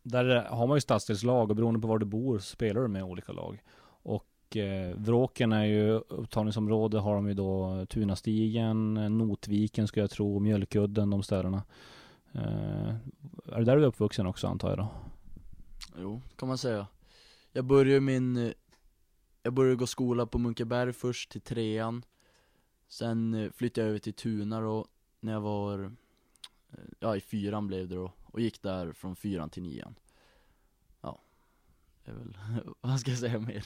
där 0.03 0.43
har 0.49 0.67
man 0.67 0.77
ju 0.77 0.81
stadsdelslag 0.81 1.49
och 1.49 1.55
beroende 1.55 1.79
på 1.79 1.87
var 1.87 1.99
du 1.99 2.05
bor 2.05 2.39
så 2.39 2.45
spelar 2.45 2.81
du 2.81 2.87
med 2.87 3.03
olika 3.03 3.31
lag. 3.31 3.63
Och 3.87 4.57
eh, 4.57 4.95
Vråken 4.97 5.51
är 5.51 5.65
ju 5.65 5.91
upptagningsområde 5.91 6.99
har 6.99 7.15
de 7.15 7.27
ju 7.27 7.33
då 7.33 7.85
Tunastigen, 7.89 8.93
Notviken 8.93 9.87
skulle 9.87 10.03
jag 10.03 10.11
tro, 10.11 10.39
Mjölkudden, 10.39 11.09
de 11.09 11.23
städerna. 11.23 11.63
Eh, 12.31 12.95
är 13.51 13.57
det 13.57 13.63
där 13.63 13.77
du 13.77 13.83
är 13.83 13.87
uppvuxen 13.87 14.27
också 14.27 14.47
antar 14.47 14.69
jag 14.69 14.77
då? 14.77 14.87
Jo, 16.01 16.21
kan 16.35 16.47
man 16.47 16.57
säga. 16.57 16.87
Jag 17.51 17.65
började 17.65 17.99
min, 18.01 18.37
eh, 18.37 18.51
jag 19.43 19.53
började 19.53 19.75
gå 19.75 19.87
skola 19.87 20.25
på 20.25 20.37
Munkeberg 20.37 20.93
först 20.93 21.31
till 21.31 21.41
trean. 21.41 22.03
Sen 22.87 23.33
eh, 23.33 23.51
flyttade 23.51 23.85
jag 23.85 23.89
över 23.89 23.99
till 23.99 24.13
Tuna 24.13 24.61
då, 24.61 24.85
när 25.19 25.33
jag 25.33 25.41
var, 25.41 25.83
eh, 25.83 26.79
ja 26.99 27.15
i 27.15 27.21
fyran 27.21 27.67
blev 27.67 27.87
det 27.87 27.95
då. 27.95 28.11
Och 28.23 28.41
gick 28.41 28.61
där 28.61 28.91
från 28.91 29.15
fyran 29.15 29.49
till 29.49 29.63
nian. 29.63 29.95
Ja, 31.01 31.21
det 32.05 32.11
är 32.11 32.15
väl, 32.15 32.37
vad 32.81 32.99
ska 32.99 33.11
jag 33.11 33.19
säga 33.19 33.39
mer? 33.39 33.65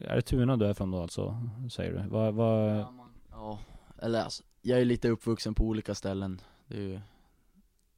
Är 0.00 0.16
det 0.16 0.22
Tuna 0.22 0.56
du 0.56 0.66
är 0.66 0.74
från 0.74 0.90
då 0.90 1.02
alltså, 1.02 1.48
säger 1.70 1.92
du? 1.92 2.08
Vad, 2.08 2.34
vad, 2.34 2.86
Ja, 3.30 3.58
eller 3.98 4.22
alltså, 4.22 4.42
jag 4.62 4.80
är 4.80 4.84
lite 4.84 5.08
uppvuxen 5.08 5.54
på 5.54 5.64
olika 5.64 5.94
ställen. 5.94 6.40
Det 6.66 6.76
är 6.76 6.80
ju 6.80 7.00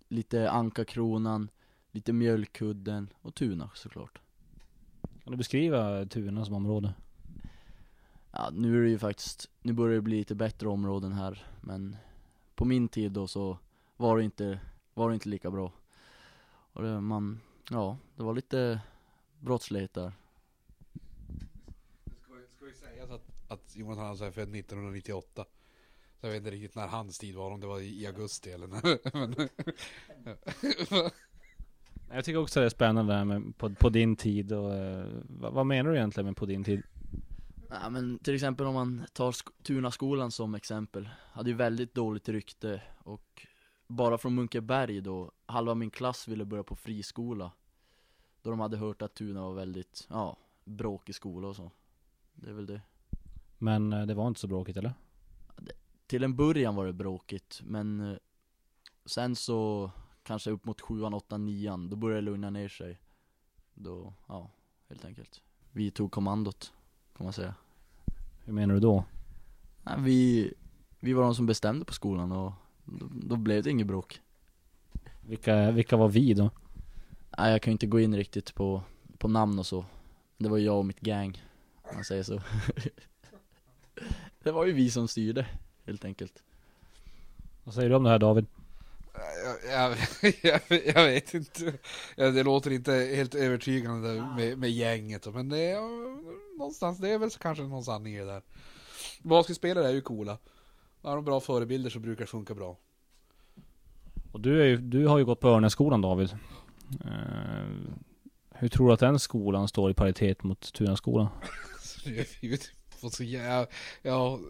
lite 0.09 0.51
Anka-kronan, 0.51 1.51
lite 1.91 2.13
Mjölkudden 2.13 3.09
och 3.21 3.35
Tuna 3.35 3.71
såklart. 3.75 4.21
Kan 5.25 5.31
du 5.31 5.37
beskriva 5.37 6.07
Tuna 6.07 6.45
som 6.45 6.55
område? 6.55 6.95
Ja, 8.37 8.50
nu 8.53 8.79
är 8.79 8.83
det 8.83 8.88
ju 8.88 8.99
faktiskt, 8.99 9.50
nu 9.62 9.73
börjar 9.73 9.95
det 9.95 10.03
bli 10.03 10.17
lite 10.17 10.35
bättre 10.35 10.69
områden 10.69 11.12
här, 11.12 11.47
men 11.61 11.97
på 12.55 12.64
min 12.64 12.88
tid 12.88 13.12
då 13.12 13.26
så 13.26 13.59
var 13.97 14.19
det 14.19 14.25
inte, 14.25 14.61
var 14.95 15.09
det 15.09 15.14
inte 15.14 15.29
lika 15.29 15.50
bra. 15.50 15.73
Och 16.73 16.83
det, 16.83 17.00
man, 17.00 17.41
ja, 17.71 17.99
det 18.17 18.23
var 18.23 18.35
lite 18.35 18.81
brottslighet 19.41 19.95
där. 19.95 20.12
Ska, 22.23 22.33
ska 22.57 22.64
vi 22.64 22.75
säga 22.75 23.05
att, 23.05 23.31
att 23.49 23.76
Jonathan 23.76 24.11
är 24.11 24.31
född 24.31 24.55
1998? 24.57 25.45
Så 26.21 26.26
jag 26.26 26.31
vet 26.31 26.38
inte 26.38 26.50
riktigt 26.50 26.75
när 26.75 26.87
hans 26.87 27.19
tid 27.19 27.35
var, 27.35 27.50
om 27.50 27.61
det 27.61 27.67
var 27.67 27.81
i 27.81 28.07
augusti 28.07 28.50
eller 28.50 28.67
när. 28.67 28.99
Men, 29.19 29.49
Jag 32.14 32.25
tycker 32.25 32.38
också 32.38 32.61
det 32.61 32.67
är 32.67 32.71
spännande 32.71 33.12
det 33.12 33.19
här 33.19 33.25
med 33.25 33.59
på, 33.59 33.75
på 33.75 33.88
din 33.88 34.17
tid 34.17 34.53
och 34.53 34.75
eh, 34.75 35.07
vad, 35.29 35.53
vad 35.53 35.67
menar 35.67 35.91
du 35.91 35.97
egentligen 35.97 36.26
med 36.26 36.37
på 36.37 36.47
din 36.47 36.64
tid? 36.64 36.83
Ja, 37.68 37.90
men 37.90 38.18
till 38.18 38.35
exempel 38.35 38.66
om 38.66 38.75
man 38.75 39.02
tar 39.12 39.33
sk- 39.33 39.62
Tunaskolan 39.62 40.30
som 40.30 40.54
exempel, 40.54 41.09
hade 41.33 41.50
ju 41.50 41.56
väldigt 41.56 41.94
dåligt 41.94 42.28
rykte 42.28 42.83
och 42.99 43.47
bara 43.87 44.18
från 44.18 44.35
Munkeberg 44.35 45.00
då, 45.00 45.33
halva 45.47 45.75
min 45.75 45.90
klass 45.90 46.28
ville 46.28 46.44
börja 46.44 46.62
på 46.62 46.76
friskola. 46.76 47.52
Då 48.42 48.50
de 48.50 48.61
hade 48.61 48.76
hört 48.76 49.02
att 49.02 49.14
Tuna 49.14 49.42
var 49.42 49.54
väldigt, 49.54 50.06
ja, 50.11 50.37
bråkig 50.64 51.14
skola 51.14 51.49
och 51.49 51.56
så. 51.56 51.71
Det 52.35 52.49
är 52.50 52.54
väl 52.54 52.66
det. 52.66 52.80
Men 53.59 53.92
eh, 53.92 54.06
det 54.06 54.14
var 54.14 54.28
inte 54.28 54.40
så 54.40 54.47
bråkigt 54.47 54.76
eller? 54.76 54.94
Till 56.06 56.25
en 56.25 56.37
början 56.37 56.75
var 56.75 56.87
det 56.87 56.92
bråkigt, 56.92 57.61
men 57.64 58.00
eh, 58.00 58.16
sen 59.04 59.37
så 59.37 59.90
kanske 60.23 60.50
upp 60.50 60.64
mot 60.64 60.80
sjuan, 60.80 61.14
åttan, 61.14 61.44
nian, 61.44 61.90
då 61.90 61.97
började 61.97 62.21
det 62.21 62.25
lugna 62.25 62.50
ner 62.50 62.68
sig. 62.68 63.00
Då, 63.75 64.14
ja, 64.28 64.50
helt 64.88 65.04
enkelt. 65.04 65.42
Vi 65.73 65.90
tog 65.90 66.12
kommandot, 66.12 66.73
kan 67.16 67.25
man 67.25 67.33
säga 67.33 67.54
Hur 68.44 68.52
menar 68.52 68.75
du 68.75 68.80
då? 68.80 69.04
Nej, 69.83 69.94
vi, 69.99 70.52
vi 71.00 71.12
var 71.12 71.23
de 71.23 71.35
som 71.35 71.47
bestämde 71.47 71.85
på 71.85 71.92
skolan 71.92 72.33
och 72.33 72.52
då, 72.85 73.09
då 73.12 73.37
blev 73.37 73.62
det 73.62 73.71
inget 73.71 73.87
bråk 73.87 74.21
Vilka, 75.21 75.71
vilka 75.71 75.97
var 75.97 76.09
vi 76.09 76.35
då? 76.35 76.50
Nej 77.38 77.52
jag 77.52 77.62
kan 77.62 77.71
ju 77.71 77.73
inte 77.73 77.87
gå 77.87 78.00
in 78.00 78.16
riktigt 78.16 78.54
på, 78.54 78.83
på 79.18 79.28
namn 79.28 79.59
och 79.59 79.66
så 79.66 79.85
Det 80.38 80.49
var 80.49 80.59
jag 80.59 80.78
och 80.78 80.87
mitt 80.87 81.00
gang, 81.00 81.42
om 81.83 81.94
man 81.94 82.04
säger 82.04 82.23
så 82.23 82.40
Det 84.42 84.52
var 84.52 84.64
ju 84.66 84.73
vi 84.73 84.90
som 84.90 85.09
styrde, 85.09 85.47
helt 85.85 86.04
enkelt 86.04 86.42
Vad 87.64 87.75
säger 87.75 87.90
du 87.90 87.97
om 87.97 88.02
det 88.04 88.11
här 88.11 88.18
David? 88.18 88.47
Jag, 89.71 89.97
jag, 90.42 90.61
jag, 90.94 91.04
vet 91.04 91.35
inte. 91.35 91.73
Det 92.16 92.42
låter 92.42 92.71
inte 92.71 92.92
helt 92.92 93.35
övertygande 93.35 94.26
med, 94.37 94.59
med 94.59 94.71
gänget. 94.71 95.35
Men 95.35 95.49
det 95.49 95.59
är 95.59 95.80
någonstans, 96.59 96.99
det 96.99 97.09
är 97.09 97.18
väl 97.18 97.30
kanske 97.30 97.64
någon 97.64 97.85
sanning 97.85 98.14
i 98.14 98.18
det 98.18 98.25
där. 98.25 98.42
Basketspelare 99.23 99.88
är 99.88 99.92
ju 99.92 100.00
coola. 100.00 100.38
Har 101.02 101.16
de 101.16 101.25
bra 101.25 101.40
förebilder 101.40 101.90
så 101.90 101.99
brukar 101.99 102.25
det 102.25 102.30
funka 102.30 102.54
bra. 102.54 102.76
Och 104.33 104.40
du, 104.40 104.66
ju, 104.66 104.76
du 104.76 105.06
har 105.06 105.18
ju 105.18 105.25
gått 105.25 105.40
på 105.40 105.49
Örnässkolan 105.49 106.00
David. 106.00 106.37
Eh, 107.04 107.11
hur 108.50 108.68
tror 108.68 108.88
du 108.88 108.94
att 108.94 109.00
den 109.00 109.18
skolan 109.18 109.68
står 109.68 109.90
i 109.90 109.94
paritet 109.94 110.42
mot 110.42 110.73
Tunaskolan? 110.73 111.28
På 113.05 113.11
så 113.11 113.25
jä... 113.25 113.67
Ja, 114.03 114.41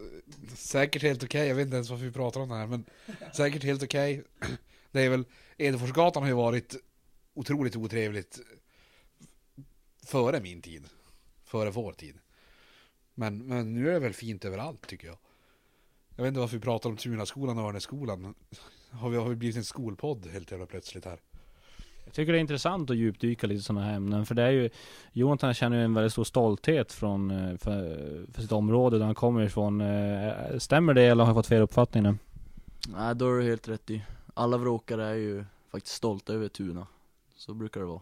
säkert 0.55 1.01
helt 1.01 1.23
okej. 1.23 1.47
Jag 1.47 1.55
vet 1.55 1.65
inte 1.65 1.75
ens 1.75 1.89
varför 1.89 2.05
vi 2.05 2.11
pratar 2.11 2.41
om 2.41 2.49
det 2.49 2.55
här, 2.55 2.67
men 2.67 2.85
säkert 3.33 3.63
helt 3.63 3.83
okej. 3.83 4.23
Det 4.91 5.01
är 5.01 5.09
väl, 5.09 5.25
Edeforsgatan 5.57 6.23
har 6.23 6.29
ju 6.29 6.35
varit 6.35 6.75
otroligt 7.33 7.75
otrevligt 7.75 8.39
före 10.05 10.41
min 10.41 10.61
tid. 10.61 10.83
Före 11.43 11.71
vår 11.71 11.93
tid. 11.93 12.17
Men, 13.13 13.37
men 13.47 13.73
nu 13.73 13.89
är 13.89 13.93
det 13.93 13.99
väl 13.99 14.13
fint 14.13 14.45
överallt 14.45 14.87
tycker 14.87 15.07
jag. 15.07 15.17
Jag 16.15 16.23
vet 16.23 16.27
inte 16.27 16.39
varför 16.39 16.57
vi 16.57 16.63
pratar 16.63 16.89
om 16.89 16.97
Tunaskolan 16.97 17.57
och 17.57 17.67
Örnässkolan. 17.67 18.35
Har 18.89 19.09
vi, 19.09 19.17
har 19.17 19.29
vi 19.29 19.35
blivit 19.35 19.57
en 19.57 19.65
skolpodd 19.65 20.27
helt 20.27 20.51
jävla 20.51 20.65
plötsligt 20.65 21.05
här? 21.05 21.19
Jag 22.15 22.17
tycker 22.17 22.33
det 22.33 22.39
är 22.39 22.41
intressant 22.41 22.89
att 22.89 22.97
djupdyka 22.97 23.47
lite 23.47 23.59
i 23.59 23.63
sådana 23.63 23.85
här 23.85 23.93
ämnen. 23.93 24.25
För 24.25 24.35
det 24.35 24.43
är 24.43 24.51
ju 24.51 24.69
Jonathan 25.11 25.53
känner 25.53 25.77
ju 25.77 25.83
en 25.83 25.93
väldigt 25.93 26.11
stor 26.11 26.23
stolthet 26.23 26.93
från, 26.93 27.31
eh, 27.31 27.57
för, 27.57 28.25
för 28.31 28.41
sitt 28.41 28.51
område 28.51 28.97
där 28.97 29.05
han 29.05 29.15
kommer 29.15 29.41
ifrån. 29.41 29.81
Eh, 29.81 30.57
Stämmer 30.57 30.93
det 30.93 31.03
eller 31.03 31.23
har 31.23 31.29
jag 31.29 31.35
fått 31.35 31.47
fel 31.47 31.61
uppfattning 31.61 32.03
nu? 32.03 32.17
Nej 32.87 33.15
då 33.15 33.25
har 33.25 33.37
du 33.37 33.43
helt 33.43 33.67
rätt 33.67 33.89
i 33.89 34.03
Alla 34.33 34.57
vråkare 34.57 35.05
är 35.05 35.13
ju 35.13 35.45
faktiskt 35.71 35.95
stolta 35.95 36.33
över 36.33 36.47
Tuna 36.47 36.87
Så 37.35 37.53
brukar 37.53 37.79
det 37.79 37.85
vara 37.85 38.01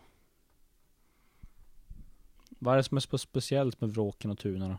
Vad 2.49 2.73
är 2.73 2.77
det 2.77 2.83
som 2.83 2.97
är 2.97 3.01
så 3.01 3.17
speciellt 3.17 3.81
med 3.81 3.89
Vråken 3.89 4.31
och 4.31 4.39
Tuna 4.39 4.67
då? 4.67 4.77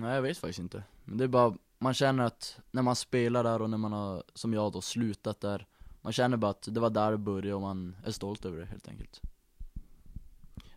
Nej 0.00 0.14
jag 0.14 0.22
vet 0.22 0.38
faktiskt 0.38 0.58
inte 0.58 0.82
Men 1.04 1.18
det 1.18 1.24
är 1.24 1.28
bara, 1.28 1.54
man 1.78 1.94
känner 1.94 2.24
att 2.24 2.58
när 2.70 2.82
man 2.82 2.96
spelar 2.96 3.44
där 3.44 3.62
och 3.62 3.70
när 3.70 3.78
man 3.78 3.92
har, 3.92 4.22
som 4.34 4.54
jag 4.54 4.72
då, 4.72 4.80
slutat 4.80 5.40
där 5.40 5.66
Man 6.02 6.12
känner 6.12 6.36
bara 6.36 6.50
att 6.50 6.68
det 6.70 6.80
var 6.80 6.90
där 6.90 7.10
det 7.10 7.18
började 7.18 7.54
och 7.54 7.60
man 7.60 7.96
är 8.04 8.10
stolt 8.10 8.44
över 8.44 8.58
det 8.58 8.66
helt 8.66 8.88
enkelt 8.88 9.20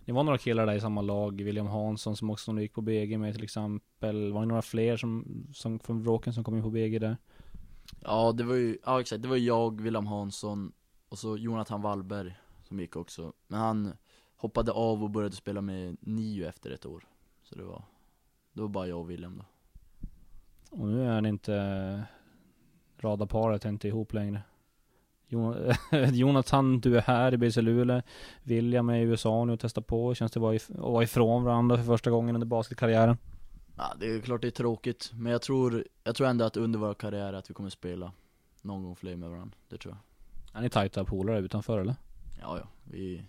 Det 0.05 0.11
var 0.11 0.23
några 0.23 0.37
killar 0.37 0.65
där 0.65 0.73
i 0.73 0.81
samma 0.81 1.01
lag, 1.01 1.41
William 1.41 1.67
Hansson 1.67 2.15
som 2.15 2.29
också 2.29 2.59
gick 2.59 2.73
på 2.73 2.81
BG 2.81 3.17
med 3.17 3.33
till 3.33 3.43
exempel. 3.43 4.33
Var 4.33 4.41
det 4.41 4.47
några 4.47 4.61
fler 4.61 4.97
som, 4.97 5.25
som 5.53 5.79
från 5.79 6.03
Vråken 6.03 6.33
som 6.33 6.43
kom 6.43 6.55
in 6.55 6.63
på 6.63 6.69
BG 6.69 6.99
där? 6.99 7.17
Ja 7.99 8.31
det 8.31 8.43
var 8.43 8.55
ju, 8.55 8.77
ja 8.85 9.01
exakt, 9.01 9.21
det 9.21 9.27
var 9.27 9.37
jag, 9.37 9.81
William 9.81 10.07
Hansson 10.07 10.71
och 11.09 11.17
så 11.17 11.37
Jonathan 11.37 11.81
Wallberg 11.81 12.35
som 12.63 12.79
gick 12.79 12.95
också 12.95 13.33
Men 13.47 13.59
han 13.59 13.93
hoppade 14.35 14.71
av 14.71 15.03
och 15.03 15.09
började 15.09 15.35
spela 15.35 15.61
med 15.61 15.97
Nio 15.99 16.49
efter 16.49 16.71
ett 16.71 16.85
år 16.85 17.07
Så 17.43 17.55
det 17.55 17.63
var, 17.63 17.83
det 18.53 18.61
var 18.61 18.67
bara 18.67 18.87
jag 18.87 18.99
och 18.99 19.09
William 19.09 19.37
då 19.37 19.45
Och 20.69 20.87
nu 20.87 21.03
är 21.03 21.13
han 21.13 21.25
inte 21.25 22.03
radarparet 22.97 23.65
inte 23.65 23.87
ihop 23.87 24.13
längre. 24.13 24.41
Jon- 25.33 25.75
Jonathan, 26.13 26.79
du 26.79 26.97
är 26.97 27.01
här 27.01 27.33
i 27.33 27.37
BC 27.37 27.61
Luleå. 27.61 28.01
William 28.43 28.89
är 28.89 28.97
i 28.97 29.01
USA 29.01 29.45
nu 29.45 29.53
och 29.53 29.59
testar 29.59 29.81
på. 29.81 30.15
Känns 30.15 30.31
det 30.31 30.37
att 30.39 30.69
vara 30.69 31.03
ifrån 31.03 31.43
varandra 31.43 31.77
för 31.77 31.83
första 31.83 32.11
gången 32.11 32.35
under 32.35 32.47
basketkarriären? 32.47 33.17
Ja 33.77 33.93
det 33.99 34.05
är 34.15 34.21
klart 34.21 34.41
det 34.41 34.47
är 34.47 34.51
tråkigt, 34.51 35.11
men 35.13 35.31
jag 35.31 35.41
tror, 35.41 35.83
jag 36.03 36.15
tror 36.15 36.27
ändå 36.27 36.45
att 36.45 36.57
under 36.57 36.79
vår 36.79 36.93
karriär 36.93 37.33
att 37.33 37.49
vi 37.49 37.53
kommer 37.53 37.69
spela 37.69 38.11
någon 38.61 38.83
gång 38.83 38.95
fler 38.95 39.15
med 39.15 39.29
varandra, 39.29 39.57
det 39.69 39.77
tror 39.77 39.93
jag. 39.93 40.57
Är 40.57 40.61
ni 40.63 40.69
tajta 40.69 41.03
polare 41.05 41.39
utanför 41.39 41.79
eller? 41.79 41.95
Ja 42.41 42.57
ja, 42.57 42.67
vi, 42.83 43.23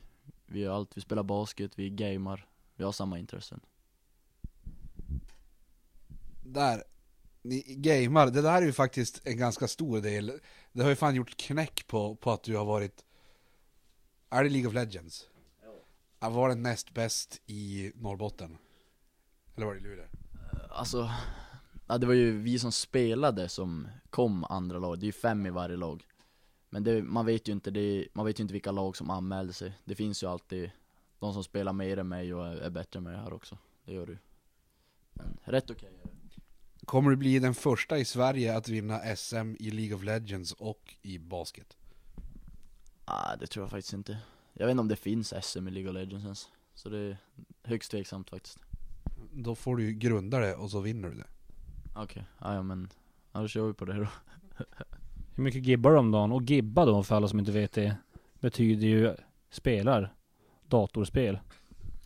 vi 0.47 0.61
gör 0.61 0.75
allt, 0.75 0.97
vi 0.97 1.01
spelar 1.01 1.23
basket, 1.23 1.73
vi 1.79 1.91
gamar, 1.91 2.47
vi 2.77 2.85
har 2.85 2.93
samma 2.93 3.19
intressen. 3.19 3.61
Där, 6.43 6.83
ni 7.45 7.63
gamar, 7.63 8.27
det 8.27 8.43
där 8.43 8.63
är 8.63 8.67
ju 8.67 8.73
faktiskt 8.73 9.27
en 9.27 9.37
ganska 9.37 9.69
stor 9.69 10.01
del. 10.01 10.41
Det 10.73 10.83
har 10.83 10.91
ju 10.91 10.97
fan 10.97 11.15
gjort 11.15 11.37
knäck 11.37 11.87
på, 11.87 12.17
på 12.17 12.31
att 12.31 12.43
du 12.43 12.57
har 12.57 12.65
varit, 12.65 13.05
är 14.31 14.45
det 14.45 14.51
League 14.51 14.69
of 14.69 14.75
Legends? 14.75 15.29
Ja. 16.21 16.29
Var 16.29 16.49
det 16.49 16.55
näst 16.55 16.95
bäst 16.95 17.43
i 17.47 17.93
Norrbotten? 17.95 18.59
Eller 19.57 19.67
var 19.67 19.75
det 19.75 19.81
i 19.81 19.83
Luleå? 19.83 20.05
Alltså, 20.71 21.11
ja, 21.87 21.99
det 21.99 22.07
var 22.07 22.15
ju 22.15 22.39
vi 22.39 22.59
som 22.59 22.73
spelade 22.73 23.49
som 23.49 23.89
kom 24.11 24.45
andra 24.45 24.79
lag, 24.79 24.99
det 24.99 25.05
är 25.05 25.07
ju 25.07 25.13
fem 25.13 25.47
i 25.47 25.51
varje 25.51 25.77
lag 25.77 26.07
Men 26.71 26.85
det, 26.85 27.03
man 27.03 27.27
vet 27.27 27.49
ju 27.49 27.53
inte, 27.53 27.71
det, 27.71 28.09
man 28.13 28.27
vet 28.27 28.41
ju 28.41 28.43
inte 28.43 28.53
vilka 28.53 28.73
lag 28.73 28.97
som 28.97 29.11
anmälde 29.11 29.53
sig 29.53 29.79
Det 29.85 29.95
finns 29.95 30.23
ju 30.23 30.27
alltid 30.27 30.71
de 31.19 31.33
som 31.33 31.45
spelar 31.45 31.73
mer 31.73 31.99
än 31.99 32.09
mig 32.09 32.35
och 32.35 32.47
är, 32.47 32.57
är 32.57 32.71
bättre 32.71 32.99
än 32.99 33.05
mig 33.05 33.17
här 33.17 33.33
också 33.33 33.59
Det 33.85 33.93
gör 33.93 34.07
ju 34.07 34.19
Men 35.13 35.39
rätt 35.45 35.71
okej 35.71 35.91
det 36.03 36.14
Kommer 36.85 37.11
du 37.11 37.17
bli 37.17 37.39
den 37.39 37.55
första 37.55 37.99
i 37.99 38.05
Sverige 38.05 38.57
att 38.57 38.69
vinna 38.69 39.17
SM 39.17 39.55
i 39.59 39.71
League 39.71 39.97
of 39.97 40.03
Legends 40.03 40.53
och 40.53 40.97
i 41.03 41.19
basket? 41.19 41.77
Ah, 43.05 43.37
det 43.37 43.47
tror 43.47 43.63
jag 43.63 43.71
faktiskt 43.71 43.93
inte 43.93 44.19
Jag 44.53 44.67
vet 44.67 44.71
inte 44.71 44.81
om 44.81 44.89
det 44.89 44.97
finns 44.97 45.35
SM 45.43 45.69
i 45.69 45.71
League 45.71 45.91
of 45.91 45.95
Legends 45.95 46.25
ens 46.25 46.49
Så 46.75 46.89
det 46.89 46.99
är 46.99 47.17
högst 47.63 47.91
tveksamt 47.91 48.31
faktiskt 48.31 48.59
Då 49.33 49.55
får 49.55 49.77
du 49.77 49.85
ju 49.85 49.93
grunda 49.93 50.39
det 50.39 50.55
och 50.55 50.71
så 50.71 50.81
vinner 50.81 51.09
du 51.09 51.15
det. 51.15 51.27
Okej, 51.95 52.03
okay. 52.39 52.55
ja 52.55 52.63
men, 52.63 52.89
ja 53.33 53.41
då 53.41 53.49
kör 53.49 53.67
vi 53.67 53.73
på 53.73 53.85
det 53.85 53.93
då 53.93 54.07
Hur 55.35 55.43
mycket 55.43 55.67
gibbar 55.67 55.91
du 55.91 55.99
om 55.99 56.11
dagen? 56.11 56.33
Och 56.33 56.43
gibba 56.43 56.85
då 56.85 57.03
för 57.03 57.17
alla 57.17 57.29
som 57.29 57.39
inte 57.39 57.53
vet 57.53 57.73
det 57.73 57.97
betyder 58.41 58.87
ju 58.87 59.15
spelar 59.51 60.15
datorspel. 60.69 61.39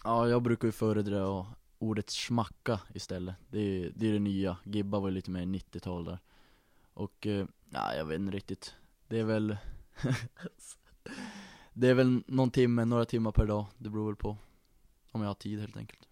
Ja, 0.04 0.28
jag 0.28 0.42
brukar 0.42 0.68
ju 0.68 0.72
föredra 0.72 1.46
ordet 1.78 2.10
smacka 2.10 2.80
istället 2.94 3.34
Det 3.50 3.60
är 3.60 3.92
det, 3.94 4.08
är 4.08 4.12
det 4.12 4.18
nya, 4.18 4.56
gibba 4.64 4.98
var 4.98 5.08
ju 5.08 5.14
lite 5.14 5.30
mer 5.30 5.42
90-tal 5.42 6.04
där 6.04 6.18
Och, 6.94 7.26
eh, 7.26 7.46
ja 7.70 7.94
jag 7.94 8.04
vet 8.04 8.20
inte 8.20 8.36
riktigt 8.36 8.74
Det 9.08 9.18
är 9.18 9.24
väl 9.24 9.56
Det 11.72 11.88
är 11.88 11.94
väl 11.94 12.22
någon 12.26 12.50
timme, 12.50 12.84
några 12.84 13.04
timmar 13.04 13.32
per 13.32 13.46
dag, 13.46 13.66
det 13.78 13.90
beror 13.90 14.06
väl 14.06 14.16
på 14.16 14.36
Om 15.12 15.20
jag 15.20 15.28
har 15.28 15.34
tid 15.34 15.60
helt 15.60 15.76
enkelt 15.76 16.08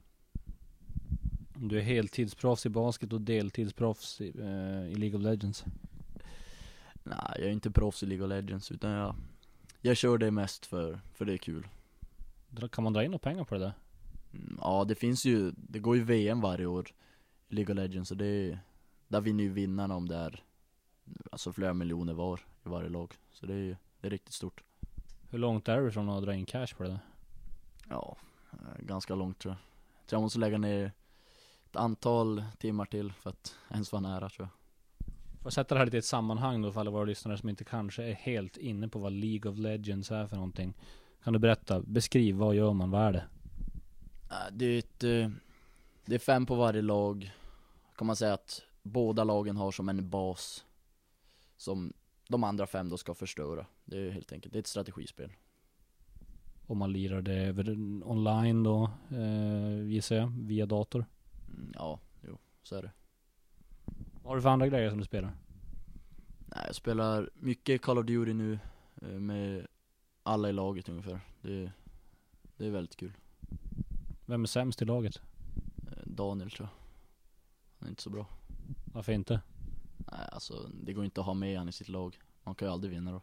Du 1.54 1.78
är 1.78 1.82
heltidsproffs 1.82 2.66
i 2.66 2.68
basket 2.68 3.12
och 3.12 3.20
deltidsproffs 3.20 4.20
i, 4.20 4.32
eh, 4.38 4.92
i 4.92 4.94
League 4.94 5.18
of 5.18 5.23
Legends. 5.23 5.64
Nej, 7.02 7.32
jag 7.38 7.46
är 7.46 7.50
inte 7.50 7.70
proffs 7.70 8.02
i 8.02 8.06
League 8.06 8.25
of 8.25 8.28
Legends 8.28 8.73
utan 8.73 8.90
jag, 8.90 9.16
jag 9.80 9.96
kör 9.96 10.18
det 10.18 10.30
mest 10.30 10.66
för, 10.66 11.00
för 11.14 11.25
det 11.25 11.32
är 11.32 11.38
kul. 11.38 11.68
Kan 12.73 12.85
man 12.85 12.92
dra 12.92 13.04
in 13.04 13.11
några 13.11 13.18
pengar 13.18 13.44
på 13.44 13.54
det 13.54 13.61
där? 13.61 13.73
Ja, 14.61 14.85
det 14.85 14.95
finns 14.95 15.25
ju, 15.25 15.52
det 15.57 15.78
går 15.78 15.97
ju 15.97 16.05
VM 16.05 16.40
varje 16.40 16.66
år 16.66 16.88
i 17.49 17.55
League 17.55 17.73
of 17.73 17.76
Legends 17.76 18.11
och 18.11 18.16
det 18.16 18.26
är, 18.26 18.59
där 19.09 19.21
vinner 19.21 19.45
ju 19.45 19.50
vinnarna 19.50 19.97
om 19.97 20.09
det 20.09 20.16
är 20.16 20.43
Alltså 21.33 21.52
flera 21.52 21.75
miljoner 21.75 22.12
var 22.12 22.40
i 22.66 22.69
varje 22.69 22.88
lag. 22.88 23.14
Så 23.33 23.47
det 23.47 23.52
är 23.52 23.59
ju, 23.59 23.76
det 24.00 24.07
är 24.07 24.11
riktigt 24.11 24.35
stort. 24.35 24.62
Hur 25.31 25.38
långt 25.38 25.69
är 25.69 25.81
du 25.81 25.90
från 25.90 26.11
att 26.11 26.23
dra 26.25 26.35
in 26.35 26.47
cash 26.47 26.66
på 26.76 26.83
det 26.83 26.88
där? 26.88 26.99
Ja, 27.88 28.16
eh, 28.52 28.85
ganska 28.85 29.14
långt 29.14 29.38
tror 29.38 29.52
jag. 29.52 29.59
Jag 30.00 30.07
tror 30.07 30.16
jag 30.16 30.23
måste 30.23 30.38
lägga 30.38 30.59
ner 30.59 30.93
ett 31.71 31.76
antal 31.76 32.45
timmar 32.59 32.85
till 32.85 33.12
för 33.12 33.31
att 33.31 33.57
ens 33.71 33.93
vara 33.93 34.02
nära 34.02 34.28
tror 34.28 34.49
jag. 34.49 34.52
Får 35.43 35.50
sätta 35.50 35.75
det 35.75 35.78
här 35.78 35.85
lite 35.85 35.97
i 35.97 35.99
ett 35.99 36.05
sammanhang 36.05 36.62
då 36.62 36.73
för 36.73 36.81
alla 36.81 36.90
våra 36.90 37.05
lyssnare 37.05 37.38
som 37.38 37.49
inte 37.49 37.64
kanske 37.64 38.05
är 38.05 38.14
helt 38.14 38.57
inne 38.57 38.88
på 38.88 38.99
vad 38.99 39.12
League 39.12 39.50
of 39.50 39.59
Legends 39.59 40.11
är 40.11 40.26
för 40.26 40.37
någonting. 40.37 40.75
Kan 41.25 41.33
du 41.33 41.38
berätta? 41.38 41.81
Beskriv, 41.81 42.35
vad 42.35 42.55
gör 42.55 42.73
man? 42.73 42.90
Vad 42.90 43.02
är 43.02 43.12
det? 43.12 43.25
Äh, 44.30 44.52
Det 44.52 44.64
är 44.66 44.78
ett, 44.78 45.04
eh, 45.04 45.30
det 46.04 46.14
är 46.14 46.18
fem 46.18 46.47
på 46.47 46.54
varje 46.54 46.83
lag. 46.83 47.33
Kan 47.97 48.06
man 48.06 48.16
säga 48.16 48.35
att 48.35 48.62
båda 48.83 49.25
lagen 49.25 49.56
har 49.56 49.73
som 49.73 49.88
en 49.88 50.11
bas 50.11 50.64
som 51.56 51.92
de 52.28 52.45
andra 52.45 52.66
fem 52.66 52.88
då 52.88 52.97
ska 52.99 53.14
förstöra. 53.14 53.66
Det 53.85 53.99
är 54.06 54.11
helt 54.11 54.33
enkelt, 54.33 54.52
det 54.52 54.59
är 54.59 54.61
ett 54.61 54.66
strategispel. 54.66 55.33
Om 56.66 56.78
man 56.78 56.92
lirar 56.92 57.23
det 57.23 57.35
över 57.35 57.71
online 58.04 58.62
då, 58.62 58.90
eh, 59.11 59.83
gissar 59.87 60.16
jag, 60.16 60.33
via 60.47 60.66
dator. 60.66 61.06
Mm, 61.49 61.73
Ja, 61.75 62.00
jo, 62.26 62.38
så 62.62 62.76
är 62.76 62.83
det. 62.83 62.92
Vad 64.23 64.30
har 64.30 64.37
du 64.37 64.42
för 64.42 64.49
andra 64.49 64.68
grejer 64.68 64.90
som 64.90 64.99
du 64.99 65.04
spelar? 65.04 65.37
Nej, 66.47 66.62
jag 66.66 66.75
spelar 66.75 67.30
mycket 67.35 67.83
Call 67.83 67.99
of 67.99 68.06
Duty 68.06 68.33
nu 68.35 68.59
eh, 69.02 69.09
med 69.09 69.66
alla 70.23 70.49
i 70.49 70.52
laget 70.52 70.88
ungefär. 70.88 71.21
Det, 71.42 71.73
det 72.56 72.66
är 72.66 72.71
väldigt 72.71 72.97
kul. 72.97 73.12
Vem 74.26 74.42
är 74.42 74.47
sämst 74.47 74.83
i 74.83 74.85
laget? 74.85 75.21
Eh, 75.87 76.02
Daniel 76.06 76.50
tror 76.50 76.68
jag. 76.68 76.78
Han 77.78 77.87
är 77.87 77.90
inte 77.90 78.02
så 78.02 78.11
bra. 78.11 78.26
Varför 78.85 79.12
inte? 79.12 79.40
Nej, 79.97 80.28
alltså 80.33 80.71
det 80.83 80.92
går 80.92 81.04
inte 81.04 81.21
att 81.21 81.26
ha 81.26 81.35
med 81.35 81.59
han 81.59 81.68
i 81.68 81.73
sitt 81.73 81.88
lag. 81.88 82.18
Man 82.45 82.54
kan 82.54 82.68
ju 82.68 82.73
aldrig 82.73 82.92
vinna 82.92 83.12
då. 83.12 83.23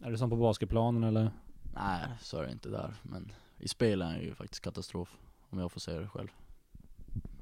Är 0.00 0.10
det 0.10 0.18
som 0.18 0.30
på 0.30 0.36
basketplanen 0.36 1.04
eller? 1.04 1.30
Nej, 1.74 2.08
så 2.20 2.38
är 2.38 2.42
det 2.42 2.52
inte 2.52 2.68
där. 2.68 2.94
Men 3.02 3.32
i 3.58 3.68
spel 3.68 4.02
är 4.02 4.06
han 4.06 4.20
ju 4.20 4.34
faktiskt 4.34 4.62
katastrof. 4.64 5.16
Om 5.50 5.58
jag 5.58 5.72
får 5.72 5.80
säga 5.80 6.00
det 6.00 6.08
själv. 6.08 6.28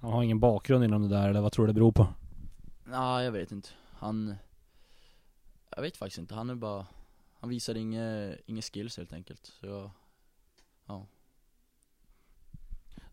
Han 0.00 0.12
har 0.12 0.22
ingen 0.22 0.40
bakgrund 0.40 0.84
inom 0.84 1.02
det 1.02 1.08
där 1.08 1.28
eller 1.28 1.40
vad 1.40 1.52
tror 1.52 1.66
du 1.66 1.72
det 1.72 1.74
beror 1.74 1.92
på? 1.92 2.06
Nej, 2.84 3.24
jag 3.24 3.32
vet 3.32 3.52
inte. 3.52 3.68
Han... 3.92 4.34
Jag 5.76 5.82
vet 5.82 5.96
faktiskt 5.96 6.18
inte. 6.18 6.34
Han 6.34 6.50
är 6.50 6.54
bara... 6.54 6.86
Han 7.40 7.50
visar 7.50 7.74
inga, 7.74 8.36
inga 8.46 8.62
skills 8.62 8.96
helt 8.96 9.12
enkelt. 9.12 9.46
Så 9.46 9.66
jag... 9.66 9.90
Ja. 10.86 11.06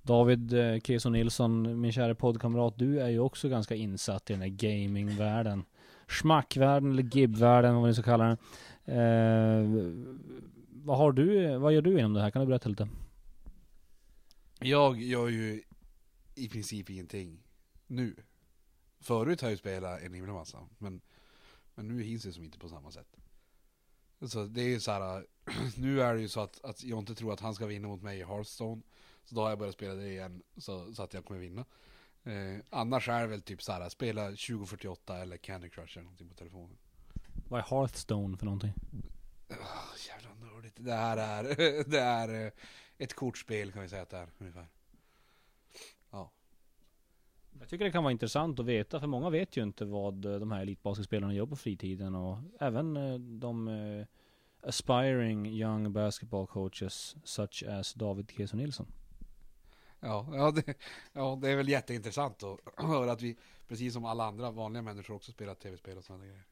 David 0.04 0.54
eh, 0.54 0.80
Keso 0.80 1.10
Nilsson, 1.10 1.82
min 1.82 1.92
kära 1.92 2.16
poddkamrat, 2.16 2.78
du 2.78 3.00
är 3.00 3.10
ju 3.10 3.20
också 3.20 3.50
ganska 3.50 3.76
insatt 3.76 4.30
i 4.30 4.34
den 4.34 4.42
här 4.42 4.50
gamingvärlden. 4.50 5.66
Schmackvärlden 6.08 6.92
eller 6.92 7.04
gibbvärlden, 7.04 7.74
vad 7.74 7.82
man 7.82 7.90
nu 7.90 7.94
ska 7.94 8.04
kalla 8.04 8.24
den. 8.24 8.38
Eh, 8.86 9.94
vad 10.70 10.98
har 10.98 11.12
du, 11.12 11.58
vad 11.58 11.74
gör 11.74 11.82
du 11.82 12.00
inom 12.00 12.14
det 12.14 12.22
här? 12.22 12.32
Kan 12.32 12.42
du 12.42 12.48
berätta 12.48 12.70
lite? 12.70 12.88
Jag 14.60 15.02
gör 15.02 15.28
ju 15.28 15.64
i 16.36 16.50
princip 16.50 16.90
ingenting 16.90 17.44
nu. 17.88 18.16
Förut 19.00 19.42
har 19.42 19.48
jag 19.48 19.54
ju 19.54 19.58
spelat 19.58 20.02
en 20.02 20.14
himla 20.14 20.34
massa, 20.34 20.68
men, 20.78 21.02
men 21.76 21.88
nu 21.88 22.04
hinns 22.04 22.24
det 22.24 22.32
som 22.32 22.44
inte 22.44 22.60
på 22.60 22.70
samma 22.70 22.92
sätt. 22.92 23.18
Så 24.28 24.44
det 24.44 24.62
är 24.62 24.68
ju 24.68 24.80
så 24.80 24.92
här, 24.92 25.26
nu 25.78 26.02
är 26.02 26.14
det 26.14 26.22
ju 26.22 26.28
så 26.28 26.40
att, 26.40 26.64
att 26.64 26.84
jag 26.84 27.00
inte 27.00 27.16
tror 27.16 27.34
att 27.34 27.40
han 27.40 27.56
ska 27.56 27.66
vinna 27.66 27.88
mot 27.88 28.02
mig 28.02 28.20
i 28.20 28.24
Hearthstone. 28.24 28.82
Så 29.26 29.36
då 29.36 29.42
har 29.42 29.50
jag 29.50 29.60
börjat 29.60 29.76
spela 29.76 29.94
det 29.94 30.10
igen, 30.10 30.44
så, 30.58 30.94
så 30.94 31.04
att 31.04 31.14
jag 31.14 31.26
kommer 31.26 31.40
vinna. 31.40 31.66
Eh, 32.24 32.60
annars 32.70 33.10
är 33.10 33.22
det 33.22 33.28
väl 33.28 33.42
typ 33.42 33.62
så 33.64 33.72
här, 33.72 33.90
spela 33.90 34.26
2048 34.26 35.18
eller 35.18 35.38
Candy 35.38 35.70
Crush 35.70 35.98
eller 35.98 36.04
någonting 36.04 36.30
på 36.30 36.36
telefonen. 36.36 36.78
Vad 37.50 37.60
är 37.60 37.64
Hearthstone 37.64 38.38
för 38.38 38.46
någonting? 38.46 38.74
Oh, 39.50 40.08
jävla 40.08 40.34
nördigt. 40.34 40.76
Det 40.80 40.94
här 40.94 41.18
är, 41.18 41.44
det 41.90 42.00
är 42.00 42.46
eh, 42.46 42.52
ett 42.98 43.14
kortspel 43.14 43.72
kan 43.72 43.82
vi 43.82 43.90
säga 43.90 44.02
att 44.02 44.10
det 44.10 44.18
är 44.18 44.30
ungefär. 44.38 44.68
Ja. 47.64 47.66
Jag 47.66 47.70
tycker 47.70 47.86
det 47.86 47.92
kan 47.92 48.04
vara 48.04 48.12
intressant 48.12 48.60
att 48.60 48.66
veta, 48.66 49.00
för 49.00 49.08
många 49.08 49.30
vet 49.30 49.58
ju 49.58 49.64
inte 49.64 49.86
vad 49.86 50.26
eh, 50.26 50.40
de 50.40 50.52
här 50.52 50.62
elitbasketspelarna 50.62 51.34
gör 51.34 51.46
på 51.46 51.56
fritiden 51.56 52.16
och 52.16 52.38
även 52.60 52.98
eh, 52.98 53.20
de 53.20 53.68
eh, 53.68 54.06
aspiring 54.70 55.46
young 55.46 55.94
basketball 55.94 56.48
coaches 56.48 57.16
such 57.24 57.64
as 57.64 57.94
David 57.94 58.32
Keso 58.32 58.58
Nilsson. 58.58 58.88
Ja, 60.00 60.28
ja, 60.32 60.52
det, 60.52 60.74
ja, 61.14 61.40
det 61.42 61.50
är 61.50 61.56
väl 61.56 61.70
jätteintressant 61.70 62.44
att 62.44 62.60
höra 62.86 63.12
att 63.12 63.22
vi, 63.22 63.38
precis 63.68 63.94
som 63.94 64.06
alla 64.06 64.26
andra 64.26 64.52
vanliga 64.52 64.82
människor 64.82 65.16
också 65.16 65.32
spelar 65.32 65.56
tv-spel 65.56 65.98
och 65.98 66.04
sådana 66.04 66.26
grejer. 66.26 66.44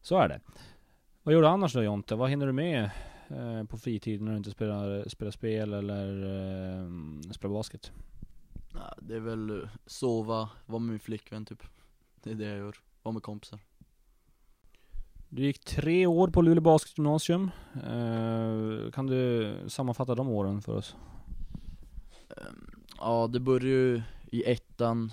Så 0.00 0.18
är 0.18 0.28
det. 0.28 0.40
Vad 1.22 1.34
gör 1.34 1.42
du 1.42 1.48
annars 1.48 1.72
då 1.72 1.82
Jonte? 1.82 2.14
Vad 2.14 2.30
hinner 2.30 2.46
du 2.46 2.52
med 2.52 2.90
eh, 3.28 3.64
på 3.64 3.78
fritiden 3.78 4.24
när 4.24 4.32
du 4.32 4.38
inte 4.38 4.50
spelar, 4.50 5.08
spelar 5.08 5.30
spel 5.30 5.72
eller 5.72 6.08
eh, 6.24 7.30
spelar 7.30 7.54
basket? 7.54 7.92
Nej, 8.74 8.94
det 9.02 9.14
är 9.16 9.20
väl 9.20 9.62
eh, 9.62 9.68
sova, 9.86 10.48
vara 10.66 10.78
med 10.78 10.90
min 10.90 11.00
flickvän 11.00 11.44
typ. 11.44 11.62
Det 12.22 12.30
är 12.30 12.34
det 12.34 12.44
jag 12.44 12.58
gör. 12.58 12.76
Vara 13.02 13.12
med 13.12 13.22
kompisar. 13.22 13.60
Du 15.28 15.42
gick 15.42 15.64
tre 15.64 16.06
år 16.06 16.28
på 16.28 16.42
Luleå 16.42 16.60
Basketgymnasium. 16.62 17.50
Eh, 17.74 18.90
kan 18.90 19.06
du 19.06 19.54
sammanfatta 19.68 20.14
de 20.14 20.28
åren 20.28 20.62
för 20.62 20.76
oss? 20.76 20.96
Ehm, 22.36 22.70
Ja, 22.98 23.26
det 23.26 23.40
började 23.40 23.66
ju 23.66 24.02
i 24.32 24.50
ettan. 24.52 25.12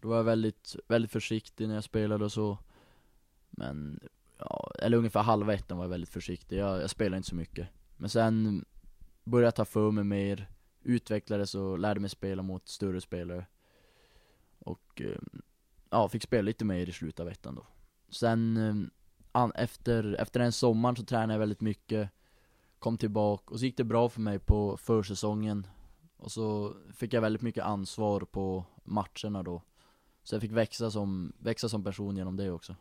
Då 0.00 0.08
var 0.08 0.16
jag 0.16 0.24
väldigt, 0.24 0.76
väldigt 0.88 1.10
försiktig 1.12 1.68
när 1.68 1.74
jag 1.74 1.84
spelade 1.84 2.24
och 2.24 2.32
så. 2.32 2.58
Men, 3.50 4.00
ja, 4.38 4.72
eller 4.82 4.98
ungefär 4.98 5.22
halva 5.22 5.54
ettan 5.54 5.78
var 5.78 5.84
jag 5.84 5.90
väldigt 5.90 6.10
försiktig. 6.10 6.58
Jag, 6.58 6.82
jag 6.82 6.90
spelade 6.90 7.16
inte 7.16 7.28
så 7.28 7.34
mycket. 7.34 7.68
Men 7.96 8.10
sen 8.10 8.64
började 9.24 9.46
jag 9.46 9.54
ta 9.54 9.64
för 9.64 9.90
mig 9.90 10.04
mer, 10.04 10.48
utvecklades 10.86 11.54
och 11.54 11.78
lärde 11.78 12.00
mig 12.00 12.10
spela 12.10 12.42
mot 12.42 12.68
större 12.68 13.00
spelare. 13.00 13.46
Och, 14.58 15.00
ehm, 15.00 15.42
ja, 15.90 16.08
fick 16.08 16.22
spela 16.22 16.42
lite 16.42 16.64
mer 16.64 16.88
i 16.88 16.92
slutet 16.92 17.20
av 17.20 17.28
ettan 17.28 17.54
då. 17.54 17.66
Sen, 18.08 18.90
an, 19.32 19.52
efter, 19.54 20.16
efter 20.20 20.40
den 20.40 20.52
sommaren 20.52 20.96
så 20.96 21.04
tränade 21.04 21.32
jag 21.32 21.38
väldigt 21.38 21.60
mycket. 21.60 22.10
Kom 22.78 22.98
tillbaka 22.98 23.54
och 23.54 23.58
så 23.58 23.64
gick 23.64 23.76
det 23.76 23.84
bra 23.84 24.08
för 24.08 24.20
mig 24.20 24.38
på 24.38 24.76
försäsongen. 24.76 25.66
Och 26.16 26.32
så 26.32 26.76
fick 26.94 27.12
jag 27.12 27.20
väldigt 27.20 27.42
mycket 27.42 27.64
ansvar 27.64 28.20
på 28.20 28.64
matcherna 28.84 29.42
då. 29.42 29.62
Så 30.22 30.34
jag 30.34 30.42
fick 30.42 30.52
växa 30.52 30.90
som, 30.90 31.32
växa 31.38 31.68
som 31.68 31.84
person 31.84 32.16
genom 32.16 32.36
det 32.36 32.50
också. 32.50 32.76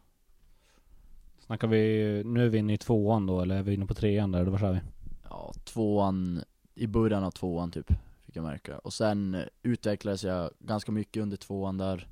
Snackar 1.40 1.68
vi, 1.68 2.24
nu 2.26 2.46
är 2.46 2.50
vi 2.50 2.58
inne 2.58 2.74
i 2.74 2.78
tvåan 2.78 3.26
då 3.26 3.42
eller 3.42 3.58
är 3.58 3.64
vi 3.64 3.74
inne 3.74 3.86
på 3.86 3.94
trean 3.94 4.32
där? 4.32 4.40
Eller 4.40 4.52
vad 4.52 4.60
säger 4.60 4.74
vi? 4.74 4.80
Ja, 5.24 5.54
tvåan, 5.64 6.44
i 6.76 6.88
början 6.88 7.24
av 7.24 7.32
tvåan 7.32 7.72
typ, 7.72 7.88
fick 8.26 8.36
jag 8.36 8.44
märka. 8.44 8.78
Och 8.78 8.94
sen 8.94 9.34
eh, 9.34 9.44
utvecklades 9.64 10.24
jag 10.24 10.52
ganska 10.60 10.92
mycket 10.92 11.24
under 11.24 11.38
tvåan 11.38 11.78
där. 11.78 12.08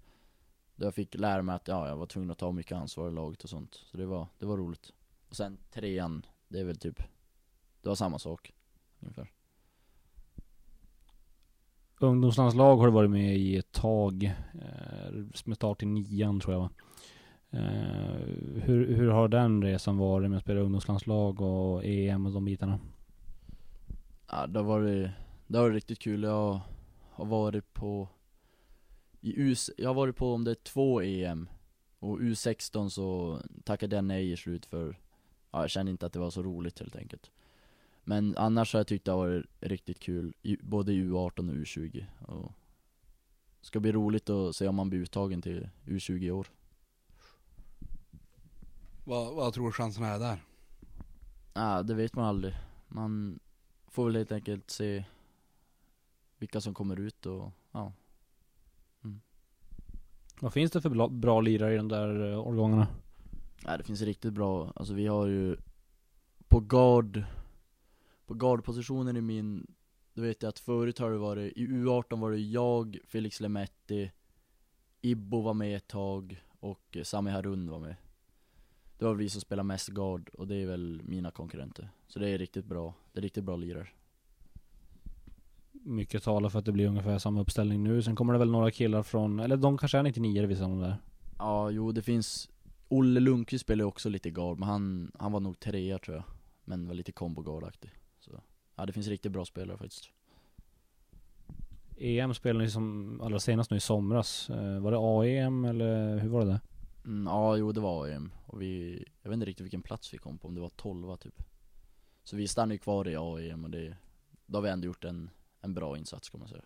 Där 0.76 0.86
jag 0.86 0.94
fick 0.94 1.16
lära 1.16 1.42
mig 1.42 1.56
att 1.56 1.68
ja, 1.68 1.88
jag 1.88 1.96
var 1.96 2.06
tvungen 2.06 2.32
att 2.32 2.38
ta 2.38 2.52
mycket 2.52 2.78
ansvar 2.78 3.10
i 3.10 3.12
laget 3.12 3.44
och 3.44 3.50
sånt. 3.50 3.74
Så 3.74 3.98
det 3.98 4.06
var, 4.06 4.28
det 4.40 4.46
var 4.46 4.58
roligt. 4.58 4.94
Och 5.30 5.36
sen 5.36 5.58
trean, 5.74 6.26
det 6.48 6.60
är 6.60 6.64
väl 6.64 6.78
typ, 6.78 6.98
det 7.82 7.90
var 7.90 7.96
samma 7.96 8.20
sak. 8.20 8.54
Ungefär. 9.00 9.32
Ungdomslandslag 12.00 12.78
har 12.78 12.86
du 12.86 12.92
varit 12.92 13.12
med 13.12 13.38
i 13.38 13.58
ett 13.58 13.72
tag. 13.72 14.24
Eh, 14.54 15.14
med 15.46 15.56
start 15.56 15.84
i 15.84 15.86
nian 15.86 16.40
tror 16.40 16.54
jag 16.54 16.60
va? 16.60 16.70
Eh, 17.50 18.62
hur, 18.64 18.96
hur 18.96 19.08
har 19.08 19.28
den 19.28 19.64
resan 19.64 19.98
varit 19.98 20.30
med 20.30 20.38
att 20.38 20.44
spela 20.44 20.62
ungdomslandslag 20.62 21.42
och 21.42 21.86
EM 21.86 22.26
och 22.26 22.32
de 22.32 22.46
bitarna? 22.46 22.80
Ja, 24.36 24.48
det 24.48 24.60
har 24.60 24.66
varit, 24.66 25.10
det 25.48 25.58
har 25.58 25.64
varit 25.64 25.74
riktigt 25.74 26.00
kul. 26.00 26.24
Jag 26.24 26.62
har 27.12 27.26
varit 27.26 27.74
på 27.74 28.08
i 29.22 29.42
U, 29.42 29.56
jag 29.78 29.90
har 29.90 29.94
varit 29.94 30.16
på 30.16 30.34
om 30.34 30.44
det 30.44 30.52
är 30.52 30.56
två 30.56 31.02
EM 31.02 31.50
och 32.00 32.20
U16 32.20 32.90
så 32.90 33.40
tackade 33.64 33.96
jag 33.96 34.06
nej 34.06 34.32
i 34.32 34.38
slut 34.38 34.66
för 34.66 35.00
ja, 35.52 35.62
jag 35.62 35.70
kände 35.70 35.92
inte 35.92 36.06
att 36.06 36.14
det 36.14 36.20
var 36.20 36.30
så 36.30 36.44
roligt 36.44 36.80
helt 36.80 36.96
enkelt. 36.96 37.32
Men 38.04 38.38
annars 38.38 38.74
har 38.74 38.80
jag 38.80 38.88
tyckt 38.88 39.06
det 39.06 39.12
har 39.12 39.18
varit 39.18 39.46
riktigt 39.60 40.00
kul, 40.00 40.34
både 40.62 40.94
i 40.94 41.04
U18 41.04 41.50
och 41.50 41.56
U20. 41.56 42.06
Och 42.28 42.52
ska 43.62 43.80
bli 43.80 43.92
roligt 43.92 44.30
att 44.30 44.56
se 44.56 44.68
om 44.68 44.76
man 44.76 44.90
blir 44.90 45.00
uttagen 45.00 45.42
till 45.42 45.70
U20 45.86 46.24
i 46.24 46.32
år. 46.32 46.48
Vad, 49.04 49.36
vad 49.36 49.54
tror 49.54 49.66
du 49.66 49.72
chanserna 49.72 50.08
är 50.08 50.20
där? 50.20 50.44
Ja, 51.54 51.84
det 51.84 51.94
vet 51.94 52.16
man 52.16 52.26
aldrig. 52.26 52.56
Man 52.88 53.40
får 53.94 54.06
väl 54.06 54.16
helt 54.16 54.32
enkelt 54.32 54.70
se 54.70 55.04
vilka 56.38 56.62
som 56.62 56.74
kommer 56.74 57.00
ut 57.00 57.26
och 57.26 57.52
ja. 57.72 57.94
Vad 60.40 60.54
finns 60.54 60.72
det 60.72 60.82
för 60.82 60.90
bra, 60.90 61.08
bra 61.08 61.42
lirare 61.42 61.74
i 61.74 61.78
de 61.78 61.88
där 61.88 62.32
eh, 62.32 62.48
årgångarna? 62.48 62.88
Nej 63.66 63.78
det 63.78 63.84
finns 63.84 64.02
riktigt 64.02 64.34
bra, 64.34 64.74
alltså 64.76 64.94
vi 64.94 65.08
har 65.08 65.28
ju 65.28 65.58
på 66.48 66.60
guard 66.60 67.24
På 68.26 68.34
guardpositionen 68.34 69.18
i 69.18 69.22
min 69.22 69.68
Då 70.14 70.22
vet 70.22 70.44
jag 70.44 70.50
att 70.50 70.60
förut 70.60 71.00
har 71.00 71.12
det 71.12 71.18
varit, 71.18 71.58
i 71.58 71.68
U18 71.68 72.20
var 72.20 72.32
det 72.32 72.40
jag, 72.40 72.98
Felix 73.08 73.40
Lemetti 73.40 74.12
Ibbo 75.02 75.42
var 75.42 75.54
med 75.54 75.78
ett 75.78 75.88
tag 75.88 76.44
och 76.60 76.98
eh, 76.98 77.04
Sami 77.04 77.32
Harun 77.32 77.70
var 77.70 77.80
med 77.80 77.96
Det 78.98 79.06
var 79.06 79.14
vi 79.14 79.30
som 79.30 79.42
spelar 79.42 79.64
mest 79.64 79.88
guard 79.90 80.30
och 80.34 80.48
det 80.48 80.56
är 80.56 80.66
väl 80.68 81.02
mina 81.06 81.32
konkurrenter 81.32 81.90
Så 82.08 82.20
det 82.20 82.30
är 82.30 82.38
riktigt 82.38 82.66
bra, 82.66 82.94
det 83.14 83.20
är 83.20 83.22
riktigt 83.22 83.44
bra 83.44 83.56
lirare 83.56 83.88
Mycket 85.72 86.24
talar 86.24 86.50
för 86.50 86.60
att 86.60 86.66
det 86.66 86.72
blir 86.72 86.88
ungefär 86.88 87.18
samma 87.18 87.42
uppställning 87.42 87.84
nu. 87.84 88.02
Sen 88.02 88.16
kommer 88.16 88.34
det 88.34 88.40
väl 88.40 88.52
några 88.52 88.72
killar 88.72 89.04
från, 89.04 89.40
eller 89.40 89.58
de 89.58 89.78
kanske 89.78 89.98
är 89.98 90.04
99 90.04 90.46
vissa 90.48 90.64
av 90.64 90.70
de 90.70 90.80
där. 90.80 90.96
Ja, 91.40 91.70
jo 91.70 91.92
det 91.92 92.02
finns 92.02 92.50
Olle 92.88 93.20
Lundqvist 93.20 93.62
spelar 93.66 93.86
också 93.86 94.10
lite 94.10 94.30
guard, 94.30 94.60
men 94.60 94.70
han, 94.70 95.12
han 95.20 95.32
var 95.32 95.40
nog 95.40 95.60
trea 95.60 96.00
tror 96.00 96.16
jag 96.18 96.24
Men 96.66 96.88
var 96.88 96.94
lite 96.94 97.12
combo 97.12 97.42
guard-aktig 97.42 97.90
Så, 98.20 98.42
ja 98.76 98.86
det 98.86 98.94
finns 98.94 99.08
riktigt 99.08 99.32
bra 99.32 99.46
spelare 99.46 99.78
faktiskt 99.78 100.10
EM 101.98 102.34
spelade 102.34 102.66
ni 102.66 102.72
som 102.72 103.22
allra 103.22 103.40
senast 103.40 103.72
nu 103.72 103.78
i 103.78 103.80
somras. 103.80 104.50
Eh, 104.50 104.80
Var 104.80 104.92
det 104.92 104.98
AEM 105.00 105.66
eller 105.66 106.18
hur 106.20 106.30
var 106.30 106.40
det 106.40 106.46
där? 106.52 106.60
mm, 107.06 107.28
Ja, 107.28 107.58
jo 107.58 107.72
det 107.72 107.82
var 107.82 108.08
AM, 108.08 108.32
och 108.54 108.62
vi, 108.62 109.06
jag 109.22 109.30
vet 109.30 109.34
inte 109.34 109.46
riktigt 109.46 109.64
vilken 109.64 109.82
plats 109.82 110.14
vi 110.14 110.18
kom 110.18 110.38
på, 110.38 110.48
om 110.48 110.56
det 110.56 110.62
var 110.62 110.70
12 110.70 111.18
typ 111.18 111.44
Så 112.24 112.36
vi 112.36 112.48
stannade 112.48 112.74
ju 112.74 112.80
kvar 112.80 113.08
i 113.08 113.16
AM 113.16 113.64
och 113.64 113.70
det, 113.70 113.98
då 114.46 114.58
har 114.58 114.62
vi 114.62 114.70
ändå 114.70 114.86
gjort 114.86 115.04
en, 115.04 115.30
en 115.62 115.74
bra 115.74 115.98
insats 115.98 116.30
kan 116.30 116.40
man 116.40 116.50
säga 116.50 116.62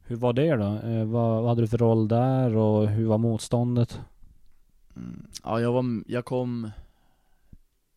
Hur 0.00 0.16
var 0.16 0.32
det 0.32 0.56
då? 0.56 0.88
Eh, 0.88 1.04
vad, 1.04 1.42
vad 1.42 1.48
hade 1.48 1.60
du 1.60 1.68
för 1.68 1.78
roll 1.78 2.08
där 2.08 2.56
och 2.56 2.88
hur 2.88 3.06
var 3.06 3.18
motståndet? 3.18 4.00
Mm. 4.96 5.26
Ja, 5.42 5.60
jag 5.60 5.72
var, 5.72 5.84
jag 6.06 6.24
kom 6.24 6.70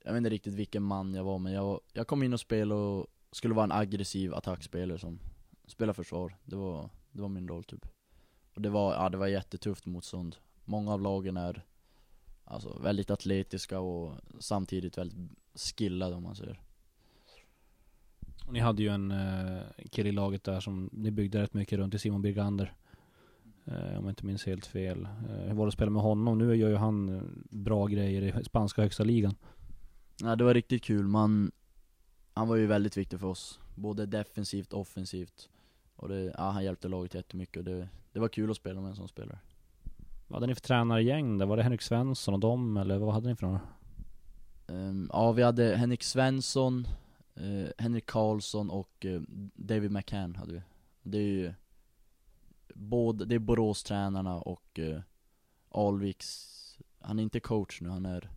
Jag 0.03 0.12
vet 0.12 0.17
inte 0.17 0.29
riktigt 0.29 0.53
vilken 0.53 0.84
man 0.84 1.13
jag 1.13 1.23
var 1.23 1.39
men 1.39 1.53
jag, 1.53 1.79
jag 1.93 2.08
kom 2.08 2.23
in 2.23 2.34
och 2.34 2.39
spelade 2.39 2.82
och 2.82 3.08
skulle 3.32 3.53
vara 3.53 3.63
en 3.63 3.71
aggressiv 3.71 4.34
attackspelare 4.34 4.99
som 4.99 5.19
spelar 5.67 5.93
försvar. 5.93 6.38
Det 6.45 6.55
var, 6.55 6.89
det 7.12 7.21
var 7.21 7.29
min 7.29 7.47
roll 7.47 7.63
typ. 7.63 7.88
Och 8.55 8.62
det 8.62 8.69
var, 8.69 8.93
ja 8.93 9.10
det 9.10 9.17
var 9.17 9.27
jättetufft 9.27 9.86
motstånd. 9.86 10.36
Många 10.65 10.93
av 10.93 11.01
lagen 11.01 11.38
är 11.38 11.65
alltså 12.49 12.79
väldigt 12.83 13.12
atletiska 13.12 13.79
och 13.79 14.15
samtidigt 14.39 14.97
väldigt 14.97 15.31
skillade 15.55 16.15
om 16.15 16.23
man 16.23 16.35
säger. 16.35 16.59
Och 18.45 18.53
ni 18.53 18.59
hade 18.59 18.83
ju 18.83 18.89
en 18.89 19.12
eh, 19.12 19.62
kille 19.91 20.09
i 20.09 20.12
laget 20.12 20.43
där 20.43 20.59
som 20.59 20.89
ni 20.93 21.12
byggde 21.12 21.41
rätt 21.41 21.53
mycket 21.53 21.79
runt 21.79 21.93
i 21.93 21.99
Simon 21.99 22.21
Birgander. 22.21 22.73
Eh, 23.65 23.97
om 23.97 24.03
jag 24.03 24.09
inte 24.09 24.25
minns 24.25 24.45
helt 24.45 24.65
fel. 24.65 25.07
Eh, 25.29 25.47
hur 25.47 25.53
var 25.53 25.65
det 25.65 25.67
att 25.67 25.73
spela 25.73 25.91
med 25.91 26.01
honom? 26.01 26.38
Nu 26.38 26.55
gör 26.55 26.69
ju 26.69 26.75
han 26.75 27.15
eh, 27.15 27.21
bra 27.49 27.88
grejer 27.88 28.39
i 28.39 28.43
spanska 28.43 28.81
högsta 28.81 29.03
ligan. 29.03 29.35
Ja, 30.21 30.35
det 30.35 30.43
var 30.43 30.53
riktigt 30.53 30.83
kul. 30.83 31.07
Man, 31.07 31.51
han 32.33 32.47
var 32.47 32.55
ju 32.55 32.67
väldigt 32.67 32.97
viktig 32.97 33.19
för 33.19 33.27
oss. 33.27 33.59
Både 33.75 34.05
defensivt 34.05 34.73
och 34.73 34.81
offensivt. 34.81 35.49
Och 35.95 36.09
det, 36.09 36.33
ja, 36.38 36.49
han 36.49 36.63
hjälpte 36.63 36.88
laget 36.88 37.13
jättemycket 37.13 37.57
och 37.57 37.63
det, 37.63 37.89
det 38.12 38.19
var 38.19 38.27
kul 38.27 38.51
att 38.51 38.57
spela 38.57 38.81
med 38.81 38.89
en 38.89 38.95
sån 38.95 39.07
spelare. 39.07 39.39
Vad 40.30 40.36
hade 40.36 40.48
ni 40.48 40.56
för 40.56 40.62
tränargäng 40.62 41.38
där? 41.38 41.46
Var 41.46 41.58
det 41.58 41.63
Henrik 41.63 41.82
Svensson 41.82 42.34
och 42.34 42.39
dem 42.39 42.78
eller 42.78 42.98
vad 42.98 43.13
hade 43.13 43.30
ni 43.30 43.36
för 43.36 43.46
några? 43.48 43.60
Ehm, 44.68 45.10
ja, 45.13 45.32
vi 45.32 45.44
hade 45.44 45.76
Henrik 45.76 46.04
Svensson, 46.04 46.88
eh, 47.36 47.68
Henrik 47.78 48.06
Karlsson 48.06 48.70
och 48.70 49.06
eh, 49.06 49.22
David 49.56 49.92
McCann 49.92 50.36
hade 50.36 50.54
vi. 50.54 50.62
Det 51.04 51.18
är 51.18 51.22
ju 51.22 51.54
både, 52.74 53.26
det 53.26 53.36
är 53.36 53.39
Borås-tränarna 53.39 54.36
och 54.38 54.80
eh, 54.80 55.02
Alviks, 55.70 56.56
han 57.00 57.20
är 57.20 57.24
inte 57.24 57.39
coach 57.39 57.82
nu, 57.82 57.89
han 57.89 58.06
är, 58.06 58.30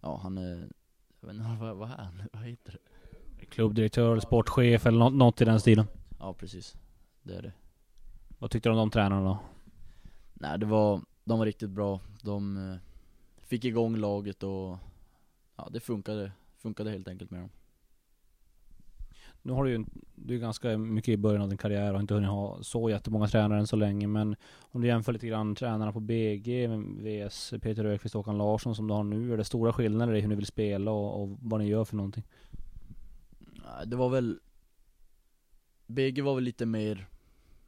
ja 0.00 0.20
han 0.22 0.38
är, 0.38 0.72
jag 1.20 1.28
vet 1.28 1.36
inte 1.36 1.56
vad, 1.60 1.76
vad 1.76 1.90
är 1.90 1.96
han, 1.96 2.22
vad 2.32 2.42
heter 2.42 2.72
det? 2.72 3.46
Klubbdirektör 3.46 4.12
eller 4.12 4.20
sportchef 4.20 4.86
eller 4.86 4.98
något, 4.98 5.14
något 5.14 5.40
i 5.40 5.44
den 5.44 5.60
stilen. 5.60 5.86
Ja 6.18 6.34
precis, 6.34 6.76
det 7.22 7.34
är 7.34 7.42
det. 7.42 7.52
Vad 8.38 8.50
tyckte 8.50 8.68
du 8.68 8.70
om 8.70 8.78
de 8.78 8.90
tränarna 8.90 9.24
då? 9.28 9.38
Nej 10.42 10.58
det 10.58 10.66
var, 10.66 11.00
de 11.24 11.38
var 11.38 11.46
riktigt 11.46 11.70
bra. 11.70 12.00
De 12.22 12.56
eh, 12.56 12.76
fick 13.46 13.64
igång 13.64 13.96
laget 13.96 14.42
och 14.42 14.78
ja 15.56 15.68
det 15.70 15.80
funkade, 15.80 16.32
funkade 16.58 16.90
helt 16.90 17.08
enkelt 17.08 17.30
med 17.30 17.40
dem. 17.40 17.50
Nu 19.42 19.52
har 19.52 19.64
du 19.64 19.70
ju, 19.70 19.84
du 20.14 20.34
är 20.34 20.38
ganska 20.38 20.78
mycket 20.78 21.08
i 21.08 21.16
början 21.16 21.42
av 21.42 21.48
din 21.48 21.58
karriär 21.58 21.88
och 21.88 21.92
har 21.92 22.00
inte 22.00 22.14
hunnit 22.14 22.30
ha 22.30 22.62
så 22.62 22.90
jättemånga 22.90 23.26
tränare 23.26 23.58
än 23.58 23.66
så 23.66 23.76
länge 23.76 24.06
men 24.06 24.36
om 24.60 24.80
du 24.80 24.86
jämför 24.86 25.12
lite 25.12 25.26
grann 25.26 25.54
tränarna 25.54 25.92
på 25.92 26.00
BG 26.00 26.66
vs 26.98 27.54
Peter 27.62 27.84
Ökvist 27.84 28.14
och 28.14 28.18
Håkan 28.18 28.38
Larsson 28.38 28.74
som 28.74 28.88
du 28.88 28.94
har 28.94 29.04
nu, 29.04 29.32
är 29.32 29.36
det 29.36 29.44
stora 29.44 29.72
skillnader 29.72 30.14
i 30.14 30.20
hur 30.20 30.28
ni 30.28 30.34
vill 30.34 30.46
spela 30.46 30.90
och, 30.90 31.22
och 31.22 31.38
vad 31.42 31.60
ni 31.60 31.68
gör 31.68 31.84
för 31.84 31.96
någonting? 31.96 32.24
Det 33.86 33.96
var 33.96 34.08
väl 34.08 34.40
BG 35.86 36.22
var 36.22 36.34
väl 36.34 36.44
lite 36.44 36.66
mer 36.66 37.08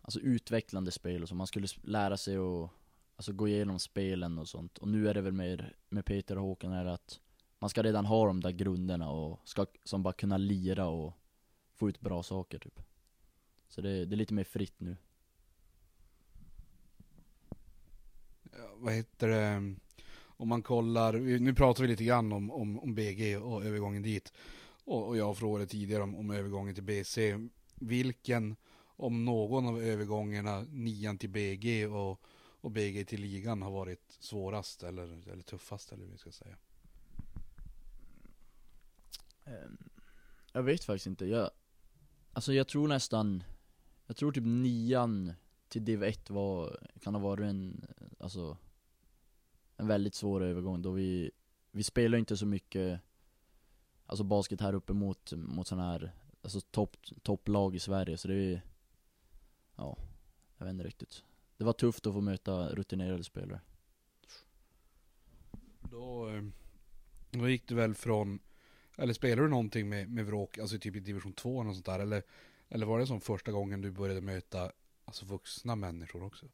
Alltså 0.04 0.20
utvecklande 0.20 0.90
spel 0.90 1.22
och 1.22 1.28
så, 1.28 1.34
man 1.34 1.46
skulle 1.46 1.68
lära 1.82 2.16
sig 2.16 2.36
att 2.36 2.70
Alltså 3.16 3.32
gå 3.32 3.48
igenom 3.48 3.78
spelen 3.78 4.38
och 4.38 4.48
sånt 4.48 4.78
Och 4.78 4.88
nu 4.88 5.08
är 5.08 5.14
det 5.14 5.20
väl 5.20 5.32
mer 5.32 5.76
med 5.88 6.04
Peter 6.04 6.38
och 6.38 6.44
Håkan 6.44 6.72
är 6.72 6.84
det 6.84 6.92
att 6.92 7.20
Man 7.58 7.70
ska 7.70 7.82
redan 7.82 8.06
ha 8.06 8.26
de 8.26 8.40
där 8.40 8.50
grunderna 8.50 9.10
och 9.10 9.40
ska 9.44 9.66
som 9.84 10.02
bara 10.02 10.12
kunna 10.12 10.36
lira 10.36 10.86
och 10.86 11.12
Få 11.74 11.88
ut 11.88 12.00
bra 12.00 12.22
saker 12.22 12.58
typ 12.58 12.80
Så 13.68 13.80
det, 13.80 14.04
det 14.04 14.14
är 14.14 14.16
lite 14.16 14.34
mer 14.34 14.44
fritt 14.44 14.80
nu 14.80 14.96
Ja, 18.58 18.74
vad 18.76 18.92
heter 18.94 19.28
det? 19.28 19.74
Om 20.36 20.48
man 20.48 20.62
kollar, 20.62 21.12
nu 21.38 21.54
pratar 21.54 21.82
vi 21.82 21.88
lite 21.88 22.04
grann 22.04 22.32
om, 22.32 22.50
om, 22.50 22.80
om 22.80 22.94
BG 22.94 23.36
och 23.36 23.64
övergången 23.64 24.02
dit. 24.02 24.32
Och, 24.84 25.08
och 25.08 25.16
jag 25.16 25.36
frågade 25.36 25.66
tidigare 25.66 26.02
om, 26.02 26.16
om 26.16 26.30
övergången 26.30 26.74
till 26.74 26.84
BC. 26.84 27.38
Vilken, 27.74 28.56
om 28.96 29.24
någon 29.24 29.66
av 29.66 29.82
övergångarna, 29.82 30.66
nian 30.70 31.18
till 31.18 31.30
BG 31.30 31.86
och, 31.86 32.20
och 32.60 32.70
BG 32.70 33.04
till 33.04 33.20
ligan 33.20 33.62
har 33.62 33.70
varit 33.70 34.16
svårast 34.20 34.82
eller, 34.82 35.28
eller 35.32 35.42
tuffast 35.42 35.92
eller 35.92 36.04
hur 36.04 36.12
vi 36.12 36.18
ska 36.18 36.32
säga. 36.32 36.56
Ehm, 39.44 39.78
jag 40.52 40.62
vet 40.62 40.84
faktiskt 40.84 41.06
inte, 41.06 41.26
jag 41.26 41.50
Alltså 42.32 42.52
jag 42.52 42.68
tror 42.68 42.88
nästan 42.88 43.44
Jag 44.06 44.16
tror 44.16 44.32
typ 44.32 44.44
nian 44.46 45.32
till 45.68 45.84
div 45.84 46.02
1 46.02 46.30
var, 46.30 46.78
kan 47.02 47.14
ha 47.14 47.22
varit 47.22 47.44
en, 47.44 47.86
alltså 48.18 48.56
En 49.76 49.86
väldigt 49.86 50.14
svår 50.14 50.42
övergång 50.42 50.82
då 50.82 50.90
vi 50.90 51.30
Vi 51.70 51.82
spelar 51.82 52.18
inte 52.18 52.36
så 52.36 52.46
mycket 52.46 53.00
Alltså 54.06 54.24
basket 54.24 54.60
här 54.60 54.74
uppe 54.74 54.92
mot, 54.92 55.32
mot 55.32 55.66
sådana 55.66 55.90
här 55.90 56.12
Alltså 56.42 56.60
topplag 56.60 57.22
topplag 57.22 57.74
i 57.74 57.80
Sverige 57.80 58.16
så 58.16 58.28
det 58.28 58.34
är 58.34 58.62
Ja, 59.76 59.96
jag 60.58 60.66
vet 60.66 60.72
inte 60.72 60.84
riktigt 60.84 61.24
Det 61.56 61.64
var 61.64 61.72
tufft 61.72 62.06
att 62.06 62.12
få 62.12 62.20
möta 62.20 62.68
rutinerade 62.68 63.24
spelare 63.24 63.60
Då, 65.80 66.28
eh, 66.28 66.42
då 67.30 67.48
gick 67.48 67.68
du 67.68 67.74
väl 67.74 67.94
från, 67.94 68.38
eller 68.96 69.14
spelar 69.14 69.42
du 69.42 69.48
någonting 69.48 69.88
med, 69.88 70.10
med 70.10 70.26
Vråk, 70.26 70.58
alltså 70.58 70.78
typ 70.78 70.96
i 70.96 71.00
division 71.00 71.32
2 71.32 71.60
eller 71.60 71.64
något 71.64 71.76
sånt 71.76 71.86
där? 71.86 71.98
Eller, 71.98 72.22
eller 72.68 72.86
var 72.86 72.98
det 72.98 73.06
som 73.06 73.20
första 73.20 73.52
gången 73.52 73.80
du 73.80 73.90
började 73.90 74.20
möta 74.20 74.72
alltså 75.04 75.26
vuxna 75.26 75.76
människor 75.76 76.22
också? 76.22 76.46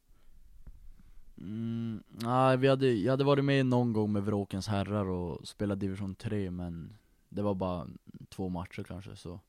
Mm, 1.37 2.03
nej, 2.07 2.57
vi 2.57 2.67
hade, 2.67 2.91
jag 2.91 3.11
hade 3.11 3.23
varit 3.23 3.45
med 3.45 3.65
någon 3.65 3.93
gång 3.93 4.11
med 4.11 4.23
Vråkens 4.23 4.67
herrar 4.67 5.05
och 5.05 5.47
spelat 5.47 5.79
division 5.79 6.15
3 6.15 6.51
men 6.51 6.97
Det 7.29 7.41
var 7.41 7.55
bara 7.55 7.87
två 8.29 8.49
matcher 8.49 8.83
kanske 8.83 9.15
så 9.15 9.39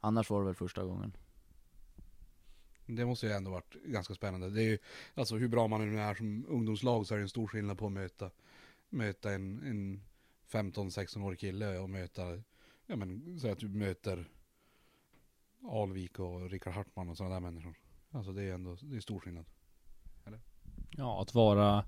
Annars 0.00 0.30
var 0.30 0.40
det 0.40 0.46
väl 0.46 0.54
första 0.54 0.84
gången 0.84 1.16
Det 2.86 3.06
måste 3.06 3.26
ju 3.26 3.32
ändå 3.32 3.50
varit 3.50 3.74
ganska 3.84 4.14
spännande. 4.14 4.50
Det 4.50 4.62
är 4.62 4.68
ju, 4.68 4.78
alltså 5.14 5.36
hur 5.36 5.48
bra 5.48 5.68
man 5.68 5.94
nu 5.94 6.00
är 6.00 6.14
som 6.14 6.46
ungdomslag 6.48 7.06
så 7.06 7.14
är 7.14 7.18
det 7.18 7.24
en 7.24 7.28
stor 7.28 7.46
skillnad 7.46 7.78
på 7.78 7.86
att 7.86 7.92
möta, 7.92 8.30
möta 8.88 9.32
en, 9.32 9.62
en 9.62 10.02
15-16-årig 10.50 11.38
kille 11.38 11.78
och 11.78 11.90
möta, 11.90 12.22
ja 12.86 12.96
men 12.96 13.38
säg 13.40 13.50
att 13.50 13.58
du 13.58 13.68
möter 13.68 14.28
Alvik 15.70 16.18
och 16.18 16.50
Rickard 16.50 16.74
Hartman 16.74 17.08
och 17.08 17.16
sådana 17.16 17.34
där 17.34 17.40
människor. 17.40 17.74
Alltså 18.10 18.32
det 18.32 18.42
är 18.42 18.54
ändå, 18.54 18.76
det 18.82 18.96
är 18.96 19.00
stor 19.00 19.20
skillnad. 19.20 19.44
Ja, 20.90 21.22
att 21.22 21.34
vara 21.34 21.84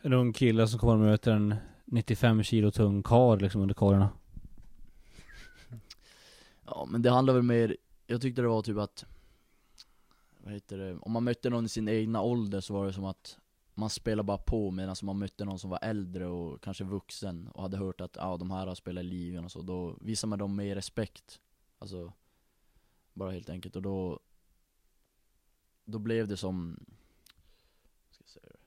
en 0.00 0.12
ung 0.12 0.32
kille 0.32 0.68
som 0.68 0.78
kommer 0.78 0.94
och 0.94 1.10
möter 1.10 1.32
en 1.32 1.54
95 1.84 2.42
kilo 2.42 2.70
tung 2.70 3.02
karl 3.02 3.40
liksom 3.40 3.60
under 3.60 3.74
korgarna. 3.74 4.10
Ja 6.66 6.88
men 6.90 7.02
det 7.02 7.10
handlar 7.10 7.34
väl 7.34 7.42
mer, 7.42 7.76
jag 8.06 8.20
tyckte 8.20 8.42
det 8.42 8.48
var 8.48 8.62
typ 8.62 8.76
att 8.76 9.04
vad 10.50 10.54
heter 10.54 10.78
det, 10.78 10.98
om 10.98 11.12
man 11.12 11.24
mötte 11.24 11.50
någon 11.50 11.64
i 11.64 11.68
sin 11.68 11.88
egna 11.88 12.22
ålder 12.22 12.60
så 12.60 12.74
var 12.74 12.86
det 12.86 12.92
som 12.92 13.04
att 13.04 13.38
Man 13.74 13.90
spelade 13.90 14.26
bara 14.26 14.38
på 14.38 14.70
medan 14.70 14.96
man 15.02 15.18
mötte 15.18 15.44
någon 15.44 15.58
som 15.58 15.70
var 15.70 15.78
äldre 15.82 16.26
och 16.26 16.62
kanske 16.62 16.84
vuxen 16.84 17.48
och 17.48 17.62
hade 17.62 17.76
hört 17.76 18.00
att 18.00 18.16
ja, 18.16 18.36
de 18.36 18.50
här 18.50 18.66
har 18.66 18.74
spelat 18.74 19.04
i 19.04 19.06
ligan 19.06 19.44
och 19.44 19.52
så, 19.52 19.62
då 19.62 19.96
visar 20.00 20.28
man 20.28 20.38
dem 20.38 20.56
mer 20.56 20.74
respekt. 20.74 21.40
Alltså 21.78 22.12
bara 23.12 23.30
helt 23.30 23.50
enkelt. 23.50 23.76
Och 23.76 23.82
då 23.82 24.20
Då 25.84 25.98
blev 25.98 26.28
det 26.28 26.36
som 26.36 26.84
ska 28.10 28.22
jag 28.22 28.30
säga 28.30 28.46
det? 28.50 28.58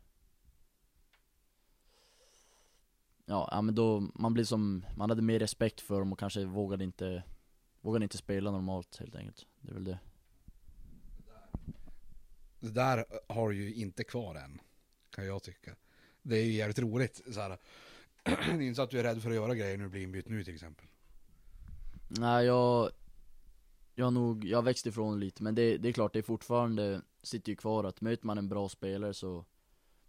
Ja, 3.25 3.49
ja 3.51 3.61
men 3.61 3.75
då, 3.75 4.07
man 4.15 4.33
blir 4.33 4.45
som, 4.45 4.85
man 4.97 5.09
hade 5.09 5.21
mer 5.21 5.39
respekt 5.39 5.81
för 5.81 5.99
dem 5.99 6.11
och 6.13 6.19
kanske 6.19 6.45
vågade 6.45 6.83
inte 6.83 7.23
Vågade 7.81 8.05
inte 8.05 8.17
spela 8.17 8.51
normalt 8.51 8.97
helt 8.97 9.15
enkelt, 9.15 9.47
det 9.61 9.69
är 9.69 9.73
väl 9.73 9.83
det. 9.83 9.99
Det 12.63 12.71
där 12.71 13.05
har 13.27 13.49
du 13.49 13.55
ju 13.55 13.73
inte 13.73 14.03
kvar 14.03 14.35
än, 14.35 14.61
kan 15.09 15.25
jag 15.25 15.43
tycka. 15.43 15.75
Det 16.21 16.35
är 16.37 16.43
ju 16.43 16.51
jävligt 16.51 16.79
roligt 16.79 17.21
så 17.31 17.41
här. 17.41 17.57
Det 18.23 18.31
är 18.31 18.61
inte 18.61 18.75
så 18.75 18.81
att 18.81 18.89
du 18.89 18.99
är 18.99 19.03
rädd 19.03 19.21
för 19.21 19.29
att 19.29 19.35
göra 19.35 19.55
grejer 19.55 19.77
när 19.77 19.83
du 19.83 19.89
blir 19.89 20.01
inbytt 20.01 20.29
nu 20.29 20.43
till 20.43 20.53
exempel. 20.53 20.85
Nej 22.07 22.45
jag 22.45 22.91
Jag 23.95 24.05
har 24.05 24.11
nog, 24.11 24.45
jag 24.45 24.57
har 24.57 24.63
växt 24.63 24.85
ifrån 24.85 25.19
lite 25.19 25.43
men 25.43 25.55
det, 25.55 25.77
det 25.77 25.89
är 25.89 25.93
klart 25.93 26.13
det 26.13 26.19
är 26.19 26.23
fortfarande 26.23 27.01
Sitter 27.23 27.49
ju 27.49 27.55
kvar 27.55 27.83
att 27.83 28.01
möter 28.01 28.25
man 28.25 28.37
en 28.37 28.49
bra 28.49 28.69
spelare 28.69 29.13
så 29.13 29.45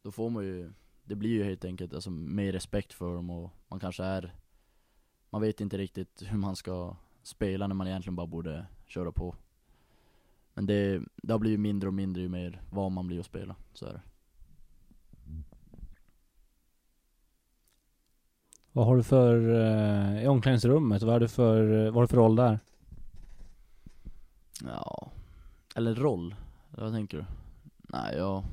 Då 0.03 0.11
får 0.12 0.31
man 0.31 0.45
ju 0.45 0.73
Det 1.05 1.14
blir 1.14 1.31
ju 1.31 1.45
helt 1.45 1.64
enkelt 1.64 1.95
alltså 1.95 2.11
mer 2.11 2.53
respekt 2.53 2.93
för 2.93 3.14
dem 3.14 3.31
och 3.31 3.51
man 3.69 3.81
kanske 3.81 4.05
är 4.05 4.35
Man 5.31 5.40
vet 5.40 5.61
inte 5.61 5.79
riktigt 5.79 6.23
hur 6.27 6.38
man 6.38 6.57
ska 6.57 6.97
spela 7.23 7.67
när 7.67 7.75
man 7.75 7.87
egentligen 7.87 8.17
bara 8.17 8.27
borde 8.27 8.67
köra 8.87 9.12
på 9.12 9.37
men 10.55 10.67
det, 10.67 11.03
det 11.17 11.33
har 11.33 11.38
blivit 11.38 11.61
mindre 11.61 11.88
och 11.88 11.95
mindre 11.95 12.23
ju 12.23 12.29
mer 12.29 12.62
van 12.71 12.93
man 12.93 13.07
blir 13.07 13.21
att 13.21 13.27
spela, 13.27 13.57
så 13.73 13.87
är 13.87 13.93
det 13.93 14.01
Vad 18.73 18.87
har 18.87 18.97
du 18.97 19.03
för, 19.03 19.55
eh, 19.55 20.25
i 20.25 20.27
omklädningsrummet, 20.27 21.03
vad 21.03 21.12
har 21.12 21.21
du 21.21 21.29
för, 21.29 21.79
eh, 21.79 21.85
vad 21.85 21.95
har 21.95 22.03
du 22.03 22.09
för 22.09 22.17
roll 22.17 22.37
där? 22.37 22.59
Ja, 24.64 25.11
eller 25.77 25.95
roll? 25.95 26.35
Vad 26.71 26.93
tänker 26.93 27.19
du? 27.19 27.25
Nej 27.77 28.17
jag 28.17 28.45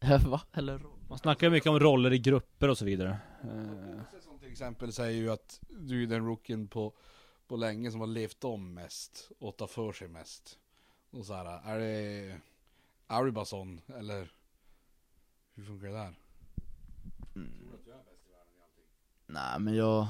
Va? 0.26 0.40
Eller 0.52 0.78
roll? 0.78 0.98
Man 1.08 1.18
snackar 1.18 1.46
ju 1.46 1.50
mycket 1.50 1.70
om 1.70 1.80
roller 1.80 2.12
i 2.12 2.18
grupper 2.18 2.68
och 2.68 2.78
så 2.78 2.84
vidare. 2.84 3.18
Eh, 3.42 4.20
Som 4.20 4.38
till 4.38 4.50
exempel 4.50 4.92
säger 4.92 5.20
ju 5.22 5.30
att 5.30 5.60
du 5.68 6.02
är 6.02 6.06
den 6.06 6.26
rookien 6.26 6.68
på, 6.68 6.92
på 7.48 7.56
länge 7.56 7.90
som 7.90 8.00
har 8.00 8.06
levt 8.06 8.44
om 8.44 8.74
mest 8.74 9.30
och 9.38 9.56
tar 9.56 9.66
för 9.66 9.92
sig 9.92 10.08
mest. 10.08 10.58
Och 11.18 11.26
så 11.26 11.34
här, 11.34 11.60
är 11.64 11.78
det, 11.78 12.40
är 13.06 13.24
du 13.24 13.32
bara 13.32 13.44
sån 13.44 13.80
eller 13.98 14.32
hur 15.54 15.64
funkar 15.64 15.86
det 15.86 15.92
där? 15.92 16.14
Nej 19.26 19.60
men 19.60 19.74
jag 19.74 20.06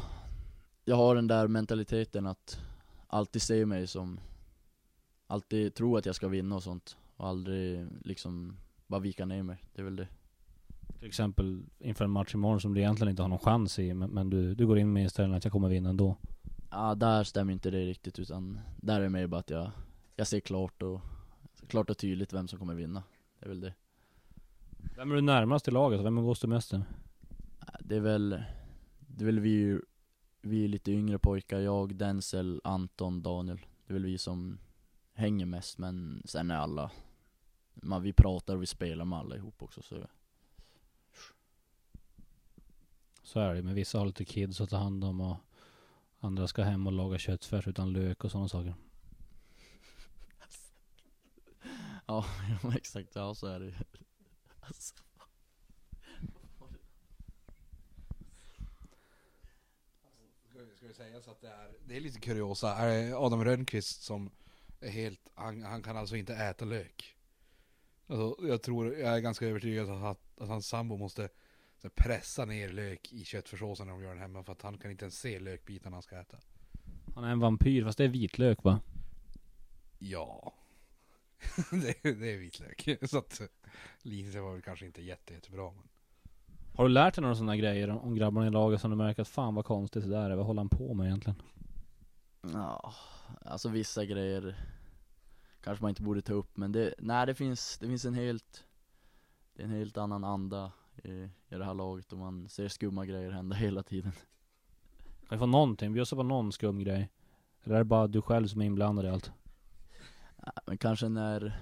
Jag 0.85 0.97
har 0.97 1.15
den 1.15 1.27
där 1.27 1.49
mentaliteten 1.49 2.27
att 2.27 2.61
Alltid 3.07 3.43
se 3.43 3.67
mig 3.67 3.87
som 3.87 4.21
Alltid 5.27 5.75
tro 5.75 5.97
att 5.97 6.07
jag 6.07 6.15
ska 6.15 6.29
vinna 6.29 6.57
och 6.57 6.63
sånt 6.63 6.97
Och 7.17 7.27
aldrig 7.27 7.87
liksom 8.05 8.57
Bara 8.87 9.01
vika 9.01 9.25
ner 9.25 9.43
mig, 9.43 9.65
det 9.75 9.81
är 9.81 9.85
väl 9.85 9.97
det 9.97 10.09
till 10.99 11.09
exempel 11.09 11.63
inför 11.79 12.05
en 12.05 12.11
match 12.11 12.35
imorgon 12.35 12.61
som 12.61 12.75
du 12.75 12.81
egentligen 12.81 13.11
inte 13.11 13.23
har 13.23 13.29
någon 13.29 13.39
chans 13.39 13.79
i, 13.79 13.95
men, 13.95 14.11
men 14.11 14.31
du, 14.31 14.55
du 14.55 14.67
går 14.67 14.79
in 14.79 14.93
med 14.93 15.03
inställningen 15.03 15.37
att 15.37 15.45
jag 15.45 15.53
kommer 15.53 15.69
vinna 15.69 15.91
ändå. 15.91 16.17
Ja 16.71 16.95
där 16.95 17.25
stämmer 17.25 17.53
inte 17.53 17.71
det 17.71 17.87
riktigt 17.87 18.19
utan 18.19 18.61
Där 18.77 18.97
är 18.97 19.03
det 19.03 19.09
mer 19.09 19.27
bara 19.27 19.41
att 19.41 19.51
jag 19.51 19.71
Jag 20.17 20.27
ser 20.27 20.41
klart 20.41 20.83
och 20.83 21.01
Klart 21.69 21.91
och 21.91 21.99
tydligt 21.99 22.33
vem 22.33 22.49
som 22.49 22.59
kommer 22.59 22.75
vinna. 22.75 23.03
Det 23.39 23.47
är 23.47 23.49
väl 23.49 23.61
det. 23.61 23.75
Vem 24.97 25.11
är 25.11 25.15
du 25.15 25.21
närmast 25.21 25.69
i 25.69 25.71
laget? 25.71 26.01
Vem 26.01 26.19
umgås 26.19 26.41
du 26.41 26.47
mest 26.47 26.75
Det 27.81 27.97
är 27.97 28.01
väl 28.01 28.43
Det 28.99 29.25
är 29.25 29.27
väl 29.27 29.41
vi 29.41 29.81
Vi 30.41 30.65
är 30.65 30.69
lite 30.69 30.93
yngre 30.93 31.19
pojkar, 31.19 31.61
jag, 31.61 31.97
Denzel, 31.97 32.61
Anton, 32.65 33.23
Daniel. 33.23 33.67
Det 33.87 33.93
är 33.93 33.95
väl 33.95 34.05
vi 34.05 34.19
som 34.19 34.59
Hänger 35.13 35.47
mest 35.47 35.79
men 35.79 36.23
sen 36.25 36.51
är 36.51 36.57
alla 36.57 36.91
man, 37.75 38.03
Vi 38.03 38.13
pratar 38.13 38.57
och 38.57 38.63
vi 38.63 38.67
spelar 38.67 39.05
med 39.05 39.19
alla 39.19 39.37
ihop 39.37 39.63
också 39.63 39.83
så. 39.83 40.07
Så 43.23 43.41
är 43.41 43.55
det. 43.55 43.63
Men 43.63 43.75
vissa 43.75 43.99
har 43.99 44.07
lite 44.07 44.25
kids 44.25 44.61
att 44.61 44.71
ta 44.71 44.77
hand 44.77 45.05
om 45.05 45.21
och 45.21 45.37
andra 46.21 46.49
ska 46.49 46.63
hem 46.63 46.87
och 46.87 46.93
laga 46.93 47.19
köttfärs 47.19 47.69
utan 47.69 47.93
lök 47.93 48.25
och 48.25 48.31
sådana 48.31 48.49
saker. 48.49 48.75
Ja, 52.09 52.25
exakt, 52.77 53.15
ja 53.15 53.35
så 53.35 53.47
är 53.47 53.61
det 53.61 53.67
ju. 53.67 53.75
alltså. 54.61 54.95
Ska, 60.77 60.87
vi 60.87 60.95
säga 60.95 61.21
så 61.21 61.31
att 61.31 61.41
det 61.41 61.49
är, 61.49 61.71
det 61.87 61.97
är 61.97 62.01
lite 62.01 62.21
kuriosa. 62.21 62.77
Adam 63.17 63.45
Rönnqvist 63.45 64.03
som 64.03 64.31
är 64.81 64.91
helt, 64.91 65.21
han, 65.35 65.63
han 65.63 65.83
kan 65.83 65.97
alltså 65.97 66.17
inte 66.17 66.35
äta 66.35 66.65
lök. 66.65 67.17
Alltså, 68.07 68.47
jag 68.47 68.63
tror, 68.63 68.95
jag 68.95 69.17
är 69.17 69.21
ganska 69.21 69.47
övertygad 69.47 69.91
att, 69.91 70.03
att, 70.03 70.41
att 70.43 70.49
hans 70.49 70.69
sambo 70.69 70.97
måste 70.97 71.29
så 71.79 71.89
här, 71.89 71.91
pressa 71.91 72.45
ner 72.45 72.69
lök 72.69 73.13
i 73.13 73.25
köttfärssåsen 73.25 73.87
när 73.87 73.95
de 73.95 74.03
gör 74.03 74.11
den 74.11 74.19
hemma 74.19 74.43
för 74.43 74.53
att 74.53 74.63
han 74.63 74.79
kan 74.79 74.91
inte 74.91 75.05
ens 75.05 75.19
se 75.19 75.39
lökbitarna 75.39 75.97
han 75.97 76.03
ska 76.03 76.21
äta. 76.21 76.39
Han 77.15 77.25
är 77.25 77.33
en 77.33 77.41
vampyr 77.41 77.85
fast 77.85 77.99
det 77.99 78.05
är 78.05 78.09
vitlök 78.09 78.65
va? 78.65 78.81
Ja. 79.99 80.56
det, 81.71 82.03
det 82.03 82.33
är 82.33 82.39
vitlök. 82.39 82.89
Så 83.11 83.19
att 83.19 83.41
liknelsen 84.03 84.43
var 84.43 84.53
väl 84.53 84.63
kanske 84.63 84.87
inte 84.87 85.03
jätte, 85.03 85.35
jättebra. 85.35 85.73
Men... 85.77 85.89
Har 86.77 86.85
du 86.85 86.91
lärt 86.91 87.15
dig 87.15 87.23
några 87.23 87.35
sådana 87.35 87.57
grejer 87.57 87.89
om, 87.89 88.15
grabbarna 88.15 88.47
i 88.47 88.51
laget 88.51 88.81
som 88.81 88.91
du 88.91 88.97
märker 88.97 89.23
att 89.23 89.29
fan 89.29 89.55
vad 89.55 89.65
konstigt 89.65 90.03
det 90.05 90.11
där 90.11 90.31
är? 90.31 90.37
Vad 90.37 90.47
håller 90.47 90.61
han 90.61 90.69
på 90.69 90.95
med 90.95 91.07
egentligen? 91.07 91.43
Ja, 92.53 92.95
alltså 93.45 93.69
vissa 93.69 94.05
grejer 94.05 94.57
Kanske 95.61 95.83
man 95.83 95.89
inte 95.89 96.03
borde 96.03 96.23
ta 96.23 96.33
upp 96.33 96.57
men 96.57 96.73
det, 96.73 96.95
nej 96.99 97.27
det 97.27 97.35
finns, 97.35 97.79
det 97.79 97.87
finns 97.87 98.05
en 98.05 98.15
helt 98.15 98.65
Det 99.55 99.63
är 99.63 99.67
en 99.67 99.73
helt 99.73 99.97
annan 99.97 100.25
anda 100.25 100.73
i, 101.05 101.11
i 101.11 101.31
det 101.49 101.65
här 101.65 101.75
laget 101.75 102.13
och 102.13 102.19
man 102.19 102.49
ser 102.49 102.69
skumma 102.69 103.07
grejer 103.07 103.31
hända 103.31 103.57
hela 103.57 103.83
tiden 103.83 104.13
Kan 105.29 105.29
vi 105.31 105.39
få 105.39 105.47
någonting? 105.47 105.93
Bjussa 105.93 106.17
på 106.17 106.23
någon 106.23 106.53
skum 106.53 106.79
grej? 106.79 107.11
Eller 107.65 107.75
är 107.75 107.79
det 107.79 107.85
bara 107.85 108.07
du 108.07 108.23
själv 108.23 108.47
som 108.47 108.61
är 108.61 108.67
inblandad 108.67 109.05
i 109.05 109.09
allt? 109.09 109.33
Men 110.67 110.79
kanske 110.79 111.09
när, 111.09 111.61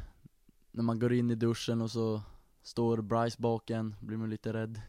när 0.71 0.83
man 0.83 0.99
går 0.99 1.13
in 1.13 1.31
i 1.31 1.35
duschen 1.35 1.83
och 1.83 1.91
så 1.91 2.23
står 2.63 3.03
Bryce 3.03 3.37
baken, 3.41 3.97
blir 4.01 4.17
man 4.17 4.31
lite 4.31 4.53
rädd 4.53 4.81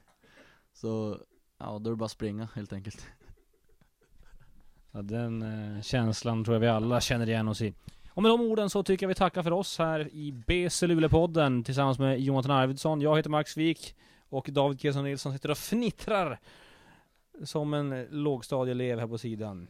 Så, 0.73 1.19
ja 1.57 1.79
då 1.79 1.89
är 1.89 1.91
det 1.91 1.97
bara 1.97 2.05
att 2.05 2.11
springa 2.11 2.47
helt 2.55 2.73
enkelt 2.73 3.05
Ja, 4.91 5.01
den 5.01 5.41
eh, 5.41 5.81
känslan 5.81 6.43
tror 6.43 6.55
jag 6.55 6.61
vi 6.61 6.67
alla 6.67 7.01
känner 7.01 7.29
igen 7.29 7.47
oss 7.47 7.61
i. 7.61 7.73
Och 8.09 8.21
med 8.21 8.31
de 8.31 8.41
orden 8.41 8.69
så 8.69 8.83
tycker 8.83 9.03
jag 9.03 9.07
vi 9.07 9.15
tackar 9.15 9.43
för 9.43 9.51
oss 9.51 9.77
här 9.77 10.09
i 10.13 10.31
BC 10.31 10.87
Luleå-podden 10.87 11.63
tillsammans 11.63 11.99
med 11.99 12.19
Jonathan 12.19 12.51
Arvidsson. 12.51 13.01
Jag 13.01 13.17
heter 13.17 13.29
Max 13.29 13.57
Wik 13.57 13.95
och 14.29 14.49
David 14.51 14.81
Kesson 14.81 15.03
Nilsson 15.03 15.33
sitter 15.33 15.51
och 15.51 15.57
fnittrar 15.57 16.39
som 17.43 17.73
en 17.73 18.07
lågstadieelev 18.09 18.99
här 18.99 19.07
på 19.07 19.17
sidan. 19.17 19.67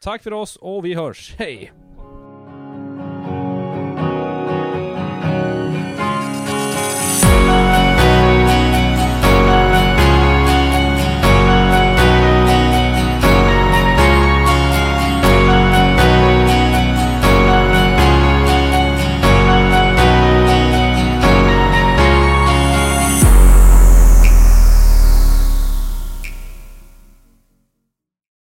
Tack 0.00 0.22
för 0.22 0.32
oss 0.32 0.56
och 0.56 0.84
vi 0.84 0.94
hörs. 0.94 1.34
Hej! 1.38 1.72